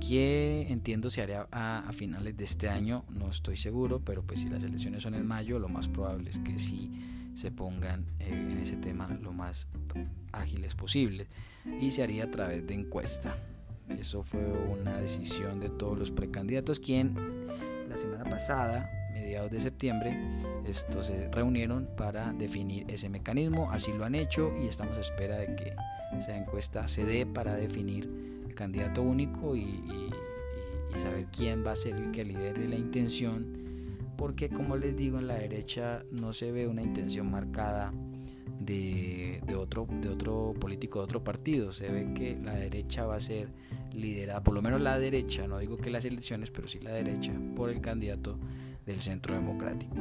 que 0.00 0.66
entiendo 0.70 1.10
se 1.10 1.22
hará 1.22 1.48
a, 1.50 1.90
finales 1.92 2.36
de 2.36 2.44
este 2.44 2.68
año, 2.68 3.04
no 3.10 3.30
estoy 3.30 3.56
seguro, 3.56 4.00
pero 4.00 4.22
pues 4.22 4.40
si 4.40 4.48
las 4.48 4.62
elecciones 4.62 5.02
son 5.02 5.14
en 5.14 5.26
mayo, 5.26 5.58
lo 5.58 5.68
más 5.68 5.88
probable 5.88 6.30
es 6.30 6.38
que 6.38 6.58
sí 6.58 6.90
se 7.34 7.50
pongan 7.50 8.06
eh, 8.20 8.30
en 8.30 8.58
ese 8.58 8.76
tema 8.76 9.08
lo 9.22 9.32
más 9.32 9.68
ágiles 10.32 10.74
posible 10.74 11.26
y 11.80 11.90
se 11.90 12.02
haría 12.02 12.24
a 12.24 12.30
través 12.30 12.66
de 12.66 12.74
encuesta. 12.74 13.36
Eso 13.88 14.22
fue 14.22 14.40
una 14.42 14.98
decisión 14.98 15.60
de 15.60 15.70
todos 15.70 15.98
los 15.98 16.10
precandidatos, 16.10 16.78
quien 16.78 17.14
la 17.88 17.96
semana 17.96 18.24
pasada, 18.24 18.90
mediados 19.20 19.50
de 19.50 19.60
septiembre, 19.60 20.16
estos 20.66 21.06
se 21.06 21.28
reunieron 21.28 21.88
para 21.96 22.32
definir 22.32 22.84
ese 22.88 23.08
mecanismo, 23.08 23.70
así 23.70 23.92
lo 23.92 24.04
han 24.04 24.14
hecho 24.14 24.52
y 24.60 24.66
estamos 24.66 24.96
a 24.96 25.00
espera 25.00 25.38
de 25.38 25.54
que 25.54 25.74
esa 26.16 26.36
encuesta 26.36 26.88
se 26.88 27.04
dé 27.04 27.26
para 27.26 27.54
definir 27.54 28.08
candidato 28.58 29.02
único 29.02 29.54
y, 29.54 30.10
saber 30.96 31.26
quién 31.30 31.64
va 31.64 31.72
a 31.72 31.76
ser 31.76 31.94
el 31.94 32.10
que 32.10 32.24
lidere 32.24 32.66
la 32.66 32.74
intención, 32.74 33.46
porque 34.16 34.48
como 34.48 34.76
les 34.76 34.96
digo, 34.96 35.20
en 35.20 35.28
la 35.28 35.34
derecha 35.34 36.02
no 36.10 36.32
se 36.32 36.50
ve 36.50 36.66
una 36.66 36.82
intención 36.82 37.30
marcada 37.30 37.92
de, 38.58 39.40
otro, 39.56 39.86
de 39.88 40.08
otro 40.08 40.54
político 40.58 40.98
de 40.98 41.04
otro 41.04 41.22
partido, 41.22 41.70
se 41.70 41.88
ve 41.88 42.12
que 42.14 42.36
la 42.42 42.54
derecha 42.54 43.06
va 43.06 43.14
a 43.14 43.20
ser 43.20 43.52
liderada, 43.92 44.42
por 44.42 44.54
lo 44.54 44.60
menos 44.60 44.80
la 44.80 44.98
derecha, 44.98 45.46
no 45.46 45.58
digo 45.60 45.76
que 45.76 45.90
las 45.90 46.04
elecciones, 46.04 46.50
pero 46.50 46.66
sí 46.66 46.80
la 46.80 46.90
derecha, 46.90 47.32
por 47.54 47.70
el 47.70 47.80
candidato 47.80 48.40
del 48.88 49.00
centro 49.00 49.34
democrático. 49.34 49.94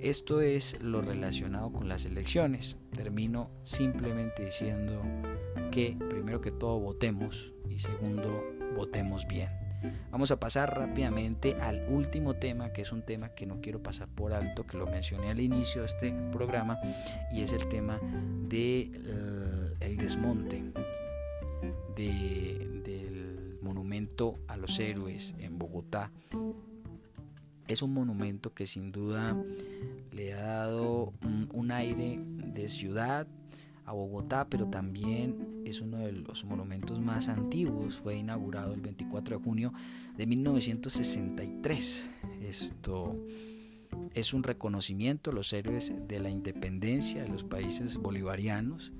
Esto 0.00 0.40
es 0.40 0.82
lo 0.82 1.02
relacionado 1.02 1.70
con 1.70 1.88
las 1.88 2.06
elecciones. 2.06 2.78
Termino 2.90 3.50
simplemente 3.62 4.46
diciendo 4.46 5.02
que 5.70 5.96
primero 6.08 6.40
que 6.40 6.50
todo 6.50 6.80
votemos 6.80 7.52
y 7.68 7.78
segundo 7.78 8.42
votemos 8.74 9.26
bien. 9.28 9.50
Vamos 10.10 10.30
a 10.30 10.40
pasar 10.40 10.74
rápidamente 10.74 11.54
al 11.60 11.84
último 11.88 12.34
tema, 12.34 12.72
que 12.72 12.82
es 12.82 12.92
un 12.92 13.02
tema 13.02 13.34
que 13.34 13.46
no 13.46 13.60
quiero 13.60 13.82
pasar 13.82 14.08
por 14.08 14.32
alto, 14.32 14.66
que 14.66 14.78
lo 14.78 14.86
mencioné 14.86 15.30
al 15.30 15.40
inicio 15.40 15.82
de 15.82 15.86
este 15.86 16.12
programa, 16.32 16.78
y 17.32 17.42
es 17.42 17.52
el 17.52 17.66
tema 17.68 17.98
del 18.48 18.92
de, 19.78 19.96
desmonte 19.96 20.62
del 21.96 23.58
monumento 23.62 24.38
a 24.48 24.56
los 24.56 24.78
héroes 24.78 25.34
en 25.38 25.58
Bogotá. 25.58 26.10
Es 27.70 27.82
un 27.82 27.94
monumento 27.94 28.52
que 28.52 28.66
sin 28.66 28.90
duda 28.90 29.40
le 30.10 30.34
ha 30.34 30.42
dado 30.42 31.12
un 31.52 31.70
aire 31.70 32.18
de 32.20 32.68
ciudad, 32.68 33.28
a 33.86 33.92
Bogotá, 33.92 34.46
pero 34.48 34.66
también 34.66 35.62
es 35.64 35.80
uno 35.80 35.98
de 35.98 36.12
los 36.12 36.44
monumentos 36.44 37.00
más 37.00 37.28
antiguos. 37.28 37.96
Fue 37.96 38.16
inaugurado 38.16 38.74
el 38.74 38.80
24 38.80 39.38
de 39.38 39.44
junio 39.44 39.72
de 40.16 40.26
1963. 40.26 42.10
Esto 42.42 43.16
es 44.14 44.34
un 44.34 44.42
reconocimiento 44.42 45.30
a 45.30 45.34
los 45.34 45.52
héroes 45.52 45.92
de 46.08 46.18
la 46.18 46.30
independencia 46.30 47.22
de 47.22 47.28
los 47.28 47.44
países 47.44 47.98
bolivarianos 47.98 48.92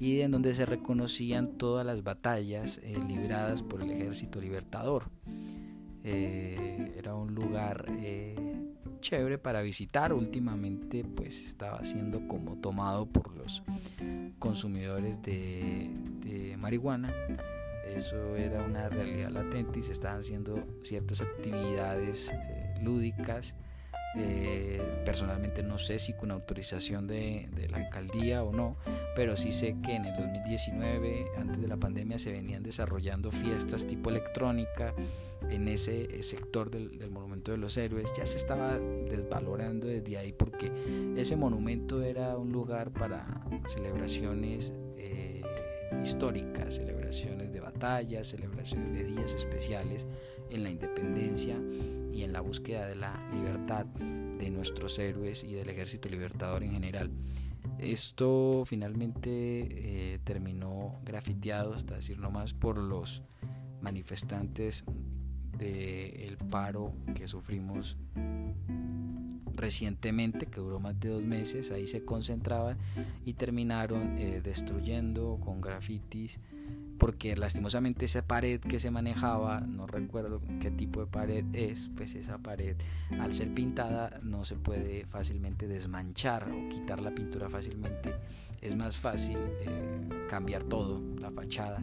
y 0.00 0.20
en 0.22 0.32
donde 0.32 0.54
se 0.54 0.66
reconocían 0.66 1.58
todas 1.58 1.86
las 1.86 2.02
batallas 2.02 2.78
eh, 2.82 2.98
libradas 3.06 3.62
por 3.62 3.82
el 3.82 3.90
ejército 3.90 4.40
libertador. 4.40 5.10
Eh, 6.04 6.94
era 6.96 7.14
un 7.14 7.34
lugar 7.34 7.84
eh, 7.98 8.36
chévere 9.00 9.38
para 9.38 9.62
visitar. 9.62 10.12
Últimamente 10.12 11.04
pues 11.04 11.44
estaba 11.44 11.84
siendo 11.84 12.26
como 12.26 12.56
tomado 12.56 13.06
por 13.06 13.36
los 13.36 13.62
consumidores 14.38 15.20
de, 15.22 15.90
marihuana. 16.58 17.12
Eso 17.86 18.36
era 18.36 18.62
una 18.62 18.88
realidad 18.88 19.30
latente 19.30 19.80
y 19.80 19.82
se 19.82 19.92
estaban 19.92 20.20
haciendo 20.20 20.64
ciertas 20.82 21.22
actividades 21.22 22.30
eh, 22.32 22.74
lúdicas. 22.82 23.56
Eh, 24.16 25.02
personalmente 25.04 25.62
no 25.62 25.78
sé 25.78 26.00
si 26.00 26.14
con 26.14 26.32
autorización 26.32 27.06
de, 27.06 27.48
la 27.70 27.78
alcaldía 27.78 28.42
o 28.42 28.52
no, 28.52 28.76
pero 29.14 29.36
sí 29.36 29.52
sé 29.52 29.76
que 29.84 29.94
en 29.94 30.04
el 30.04 30.16
2019, 30.16 31.26
antes 31.36 31.60
de 31.60 31.68
la 31.68 31.76
pandemia, 31.76 32.18
se 32.18 32.32
venían 32.32 32.62
desarrollando 32.62 33.30
fiestas 33.30 33.86
tipo 33.86 34.10
electrónica 34.10 34.94
en 35.48 35.68
ese 35.68 36.22
sector 36.22 36.70
del, 36.70 37.10
monumento 37.10 37.52
de 37.52 37.58
los 37.58 37.76
héroes. 37.76 38.12
Ya 38.16 38.26
se 38.26 38.36
estaba 38.36 38.78
desvalorando 38.78 39.86
desde 39.86 40.18
ahí 40.18 40.32
porque 40.32 40.72
ese 41.16 41.36
monumento 41.36 42.02
era 42.02 42.36
un 42.36 42.50
lugar 42.50 42.90
para 42.90 43.42
celebraciones 43.66 44.72
eh, 44.96 45.42
históricas, 46.02 46.74
celebraciones 46.74 47.52
de 47.52 47.59
batallas, 47.80 48.28
celebraciones 48.28 48.92
de 48.92 49.04
días 49.04 49.32
especiales 49.32 50.06
en 50.50 50.64
la 50.64 50.70
independencia 50.70 51.58
y 52.12 52.22
en 52.24 52.32
la 52.32 52.42
búsqueda 52.42 52.86
de 52.86 52.94
la 52.94 53.26
libertad 53.32 53.86
de 53.86 54.50
nuestros 54.50 54.98
héroes 54.98 55.44
y 55.44 55.54
del 55.54 55.70
ejército 55.70 56.10
libertador 56.10 56.62
en 56.62 56.72
general. 56.72 57.10
Esto 57.78 58.64
finalmente 58.66 59.30
eh, 59.32 60.18
terminó 60.24 61.00
grafiteado, 61.04 61.72
hasta 61.72 61.94
decir 61.94 62.18
nomás, 62.18 62.52
por 62.52 62.76
los 62.76 63.22
manifestantes 63.80 64.84
del 65.56 66.36
paro 66.50 66.92
que 67.14 67.26
sufrimos 67.26 67.96
recientemente, 69.54 70.46
que 70.46 70.60
duró 70.60 70.80
más 70.80 71.00
de 71.00 71.08
dos 71.08 71.24
meses, 71.24 71.70
ahí 71.70 71.86
se 71.86 72.04
concentraban 72.04 72.76
y 73.24 73.34
terminaron 73.34 74.18
eh, 74.18 74.42
destruyendo 74.42 75.38
con 75.42 75.62
grafitis 75.62 76.40
porque 77.00 77.34
lastimosamente 77.34 78.04
esa 78.04 78.20
pared 78.20 78.60
que 78.60 78.78
se 78.78 78.90
manejaba, 78.90 79.60
no 79.60 79.86
recuerdo 79.86 80.42
qué 80.60 80.70
tipo 80.70 81.00
de 81.00 81.06
pared 81.06 81.46
es, 81.54 81.90
pues 81.96 82.14
esa 82.14 82.36
pared 82.36 82.76
al 83.18 83.32
ser 83.32 83.54
pintada 83.54 84.20
no 84.22 84.44
se 84.44 84.56
puede 84.56 85.06
fácilmente 85.06 85.66
desmanchar 85.66 86.50
o 86.50 86.68
quitar 86.68 87.00
la 87.00 87.14
pintura 87.14 87.48
fácilmente, 87.48 88.14
es 88.60 88.76
más 88.76 88.96
fácil 88.96 89.38
eh, 89.38 90.26
cambiar 90.28 90.62
todo, 90.64 91.00
la 91.18 91.30
fachada, 91.30 91.82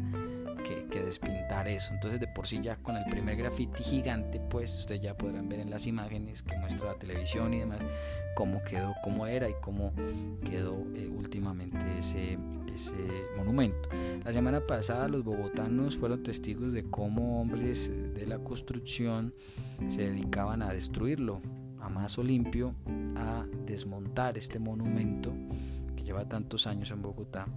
que, 0.91 1.01
despintar 1.01 1.67
eso. 1.67 1.93
Entonces 1.93 2.19
de 2.19 2.27
por 2.27 2.45
sí 2.45 2.60
ya 2.62 2.75
con 2.75 2.95
el 2.95 3.06
primer 3.06 3.38
graffiti 3.38 3.82
gigante, 3.82 4.39
pues 4.39 4.77
ustedes 4.77 5.01
ya 5.01 5.17
podrán 5.17 5.49
ver 5.49 5.62
en 5.62 5.71
las 5.71 5.88
imágenes 5.88 6.43
que 6.43 6.56
muestra 6.58 6.88
la 6.88 6.95
televisión 6.95 7.53
y 7.53 7.60
demás 7.60 7.80
cómo 8.36 8.63
quedó, 8.63 8.93
cómo 9.03 9.25
era 9.25 9.49
y 9.49 9.56
cómo 9.62 9.93
quedó 10.47 10.86
eh, 10.93 11.10
últimamente 11.10 11.86
ese 11.97 12.38
ese 12.78 12.96
monumento. 13.36 13.90
La 14.24 14.32
semana 14.32 14.62
pasada 14.62 15.08
los 15.08 15.24
bogotanos 15.24 15.98
fueron 15.98 16.24
testigos 16.24 16.72
de 16.74 16.84
cómo 16.90 17.42
hombres 17.42 17.92
de 18.13 18.26
la 18.26 18.38
construcción 18.40 19.34
se 19.88 20.10
dedicaban 20.10 20.62
a 20.62 20.72
destruirlo 20.72 21.42
a 21.80 21.90
Mazo 21.90 22.24
Limpio, 22.24 22.76
a 23.16 23.46
desmontar 23.66 24.38
este 24.38 24.60
monumento 24.60 25.34
que 25.96 26.04
lleva 26.04 26.30
tantos 26.30 26.68
años 26.68 26.92
en 26.92 27.02
Bogotá, 27.02 27.48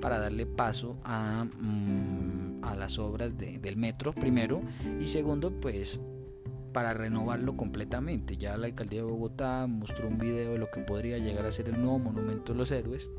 para 0.00 0.18
darle 0.18 0.44
paso 0.44 0.98
a, 1.02 1.44
mm, 1.44 2.62
a 2.62 2.76
las 2.76 2.98
obras 2.98 3.36
del 3.38 3.76
metro 3.76 4.12
primero 4.12 4.60
y 5.00 5.06
segundo 5.06 5.50
pues 5.50 6.00
para 6.74 6.92
renovarlo 6.92 7.56
completamente. 7.56 8.36
Ya 8.36 8.56
la 8.58 8.66
alcaldía 8.66 9.00
de 9.00 9.06
Bogotá 9.06 9.66
mostró 9.66 10.08
un 10.08 10.18
video 10.18 10.52
de 10.52 10.58
lo 10.58 10.70
que 10.70 10.80
podría 10.80 11.16
llegar 11.18 11.46
a 11.46 11.52
ser 11.52 11.68
el 11.70 11.80
nuevo 11.80 11.98
monumento 11.98 12.52
de 12.52 12.58
los 12.58 12.70
héroes 12.70 13.10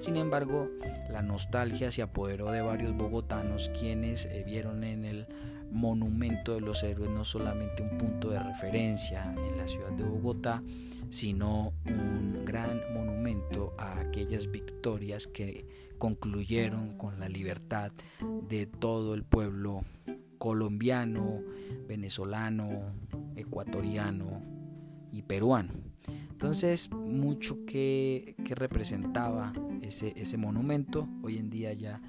sin 0.00 0.16
embargo, 0.16 0.70
la 1.10 1.22
nostalgia 1.22 1.90
se 1.90 2.02
apoderó 2.02 2.50
de 2.50 2.62
varios 2.62 2.96
bogotanos 2.96 3.70
quienes 3.78 4.26
eh, 4.26 4.42
vieron 4.44 4.82
en 4.84 5.04
el 5.04 5.26
monumento 5.70 6.54
de 6.54 6.60
los 6.60 6.82
héroes 6.82 7.10
no 7.10 7.24
solamente 7.24 7.82
un 7.82 7.96
punto 7.96 8.30
de 8.30 8.40
referencia 8.40 9.34
en 9.36 9.56
la 9.56 9.66
ciudad 9.66 9.90
de 9.92 10.04
Bogotá, 10.04 10.62
sino 11.10 11.72
un 11.86 12.44
gran 12.44 12.80
monumento 12.92 13.74
a 13.78 14.00
aquellas 14.00 14.50
victorias 14.50 15.26
que 15.26 15.66
concluyeron 15.98 16.96
con 16.96 17.20
la 17.20 17.28
libertad 17.28 17.92
de 18.48 18.66
todo 18.66 19.14
el 19.14 19.22
pueblo 19.22 19.84
colombiano, 20.38 21.42
venezolano, 21.86 22.94
ecuatoriano 23.36 24.42
y 25.12 25.22
peruano. 25.22 25.89
Entonces, 26.40 26.90
mucho 26.90 27.66
que, 27.66 28.34
representaba 28.48 29.52
ese, 29.82 30.14
ese 30.16 30.38
monumento, 30.38 31.06
hoy 31.22 31.36
en 31.36 31.50
día 31.50 31.74
ya 31.74 32.00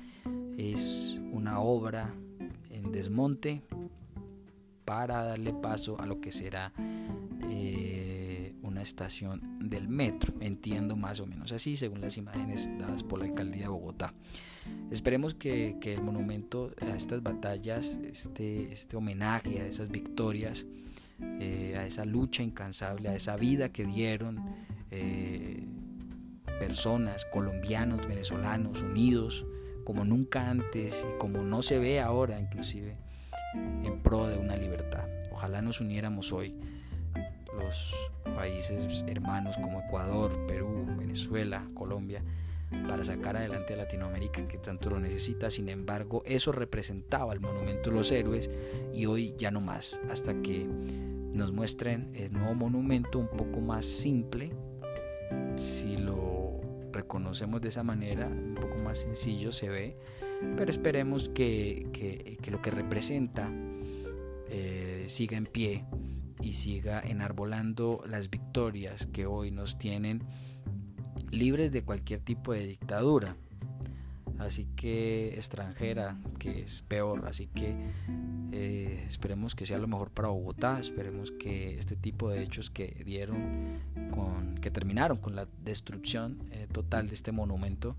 es 0.57 1.19
una 1.33 1.59
obra 1.59 2.15
en 2.69 2.93
desmonte 2.93 3.61
para 4.85 5.25
darle 5.25 5.51
paso 5.51 5.99
a 5.99 6.05
lo 6.05 6.21
que 6.21 6.31
será 6.31 6.71
eh, 7.49 8.55
una 8.61 8.81
estación 8.81 9.59
del 9.59 9.89
metro. 9.89 10.33
Entiendo 10.39 10.95
más 10.95 11.19
o 11.19 11.25
menos 11.25 11.51
así, 11.51 11.75
según 11.75 11.99
las 11.99 12.15
imágenes 12.15 12.69
dadas 12.79 13.03
por 13.03 13.19
la 13.19 13.25
alcaldía 13.25 13.63
de 13.63 13.67
Bogotá. 13.67 14.13
Esperemos 14.91 15.35
que, 15.35 15.75
que 15.81 15.91
el 15.91 16.01
monumento 16.03 16.71
a 16.79 16.95
estas 16.95 17.21
batallas, 17.21 17.99
este, 18.09 18.71
este 18.71 18.95
homenaje 18.95 19.59
a 19.59 19.67
esas 19.67 19.91
victorias, 19.91 20.65
eh, 21.39 21.75
a 21.77 21.85
esa 21.85 22.05
lucha 22.05 22.43
incansable, 22.43 23.09
a 23.09 23.15
esa 23.15 23.35
vida 23.35 23.69
que 23.69 23.85
dieron 23.85 24.43
eh, 24.91 25.63
personas, 26.59 27.25
colombianos, 27.25 28.07
venezolanos, 28.07 28.81
unidos 28.81 29.45
como 29.83 30.05
nunca 30.05 30.49
antes 30.49 31.05
y 31.09 31.17
como 31.17 31.43
no 31.43 31.61
se 31.61 31.79
ve 31.79 31.99
ahora 31.99 32.39
inclusive 32.39 32.97
en 33.83 34.01
pro 34.01 34.27
de 34.27 34.37
una 34.37 34.55
libertad. 34.55 35.07
Ojalá 35.31 35.61
nos 35.61 35.81
uniéramos 35.81 36.31
hoy 36.31 36.55
los 37.57 37.93
países 38.35 39.03
hermanos 39.07 39.57
como 39.57 39.81
Ecuador, 39.81 40.45
Perú, 40.47 40.85
Venezuela, 40.97 41.67
Colombia, 41.73 42.23
para 42.87 43.03
sacar 43.03 43.37
adelante 43.37 43.73
a 43.73 43.77
Latinoamérica 43.77 44.47
que 44.47 44.57
tanto 44.57 44.89
lo 44.89 44.99
necesita. 44.99 45.49
Sin 45.49 45.69
embargo, 45.69 46.23
eso 46.25 46.51
representaba 46.51 47.33
el 47.33 47.39
monumento 47.39 47.89
de 47.89 47.95
los 47.95 48.11
héroes 48.11 48.49
y 48.93 49.05
hoy 49.05 49.35
ya 49.37 49.51
no 49.51 49.61
más, 49.61 49.99
hasta 50.09 50.41
que 50.41 50.65
nos 51.33 51.51
muestren 51.51 52.11
el 52.15 52.33
nuevo 52.33 52.53
monumento 52.53 53.19
un 53.19 53.29
poco 53.29 53.61
más 53.61 53.85
simple, 53.85 54.51
si 55.55 55.97
lo 55.97 56.59
reconocemos 56.91 57.61
de 57.61 57.69
esa 57.69 57.83
manera, 57.83 58.27
un 58.27 58.55
poco 58.55 58.77
más 58.77 58.99
sencillo 58.99 59.51
se 59.51 59.69
ve, 59.69 59.97
pero 60.57 60.69
esperemos 60.69 61.29
que, 61.29 61.87
que, 61.93 62.51
lo 62.51 62.61
que 62.61 62.71
representa 62.71 63.49
eh, 64.49 65.05
siga 65.07 65.37
en 65.37 65.45
pie 65.45 65.85
y 66.41 66.53
siga 66.53 66.99
enarbolando 66.99 68.03
las 68.05 68.29
victorias 68.29 69.07
que 69.07 69.25
hoy 69.25 69.51
nos 69.51 69.77
tienen 69.77 70.23
libres 71.31 71.71
de 71.71 71.83
cualquier 71.83 72.19
tipo 72.19 72.53
de 72.53 72.67
dictadura 72.67 73.35
así 74.41 74.67
que 74.75 75.35
extranjera, 75.35 76.17
que 76.39 76.61
es 76.61 76.81
peor, 76.81 77.27
así 77.27 77.47
que 77.47 77.75
eh, 78.51 79.05
esperemos 79.07 79.55
que 79.55 79.65
sea 79.65 79.77
lo 79.77 79.87
mejor 79.87 80.09
para 80.09 80.29
Bogotá, 80.29 80.79
esperemos 80.79 81.31
que 81.31 81.77
este 81.77 81.95
tipo 81.95 82.29
de 82.29 82.43
hechos 82.43 82.69
que 82.69 83.03
dieron, 83.05 83.79
con, 84.11 84.55
que 84.55 84.71
terminaron 84.71 85.17
con 85.17 85.35
la 85.35 85.47
destrucción 85.63 86.39
eh, 86.51 86.67
total 86.71 87.07
de 87.07 87.13
este 87.13 87.31
monumento, 87.31 87.95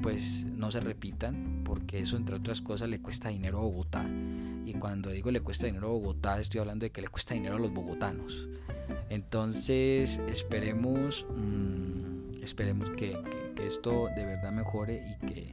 pues 0.00 0.44
no 0.44 0.70
se 0.70 0.80
repitan, 0.80 1.62
porque 1.64 2.00
eso 2.00 2.16
entre 2.16 2.36
otras 2.36 2.60
cosas 2.60 2.88
le 2.88 3.00
cuesta 3.00 3.30
dinero 3.30 3.58
a 3.58 3.62
Bogotá. 3.62 4.04
Y 4.66 4.74
cuando 4.74 5.10
digo 5.10 5.30
le 5.30 5.40
cuesta 5.40 5.66
dinero 5.66 5.86
a 5.86 5.92
Bogotá, 5.92 6.40
estoy 6.40 6.60
hablando 6.60 6.84
de 6.84 6.90
que 6.90 7.00
le 7.00 7.08
cuesta 7.08 7.34
dinero 7.34 7.56
a 7.56 7.58
los 7.58 7.72
bogotanos. 7.72 8.48
Entonces 9.08 10.20
esperemos, 10.28 11.26
mm, 11.34 12.15
esperemos 12.46 12.90
que 12.90 13.18
esto 13.62 14.08
de 14.14 14.24
verdad 14.24 14.52
mejore 14.52 15.02
y 15.04 15.26
que 15.26 15.52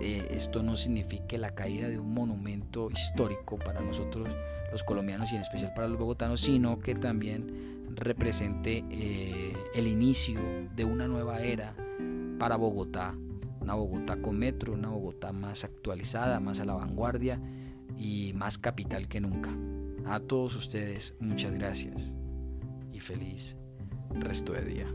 eh, 0.00 0.26
esto 0.30 0.62
no 0.62 0.74
signifique 0.74 1.38
la 1.38 1.50
caída 1.50 1.88
de 1.88 1.98
un 1.98 2.12
monumento 2.12 2.90
histórico 2.90 3.58
para 3.58 3.80
nosotros 3.80 4.34
los 4.72 4.82
colombianos 4.82 5.30
y 5.32 5.36
en 5.36 5.42
especial 5.42 5.72
para 5.74 5.86
los 5.86 5.98
bogotanos, 5.98 6.40
sino 6.40 6.78
que 6.78 6.94
también 6.94 7.84
represente 7.94 8.84
eh, 8.90 9.54
el 9.74 9.86
inicio 9.86 10.40
de 10.74 10.84
una 10.84 11.06
nueva 11.06 11.42
era 11.42 11.76
para 12.38 12.56
Bogotá, 12.56 13.14
una 13.60 13.74
Bogotá 13.74 14.16
con 14.16 14.38
metro, 14.38 14.72
una 14.72 14.88
Bogotá 14.88 15.32
más 15.32 15.64
actualizada, 15.64 16.40
más 16.40 16.58
a 16.58 16.64
la 16.64 16.74
vanguardia 16.74 17.40
y 17.96 18.32
más 18.34 18.58
capital 18.58 19.08
que 19.08 19.20
nunca. 19.20 19.50
A 20.06 20.20
todos 20.20 20.56
ustedes 20.56 21.14
muchas 21.20 21.54
gracias 21.54 22.16
y 22.92 23.00
feliz 23.00 23.56
resto 24.10 24.52
de 24.52 24.64
día. 24.64 24.86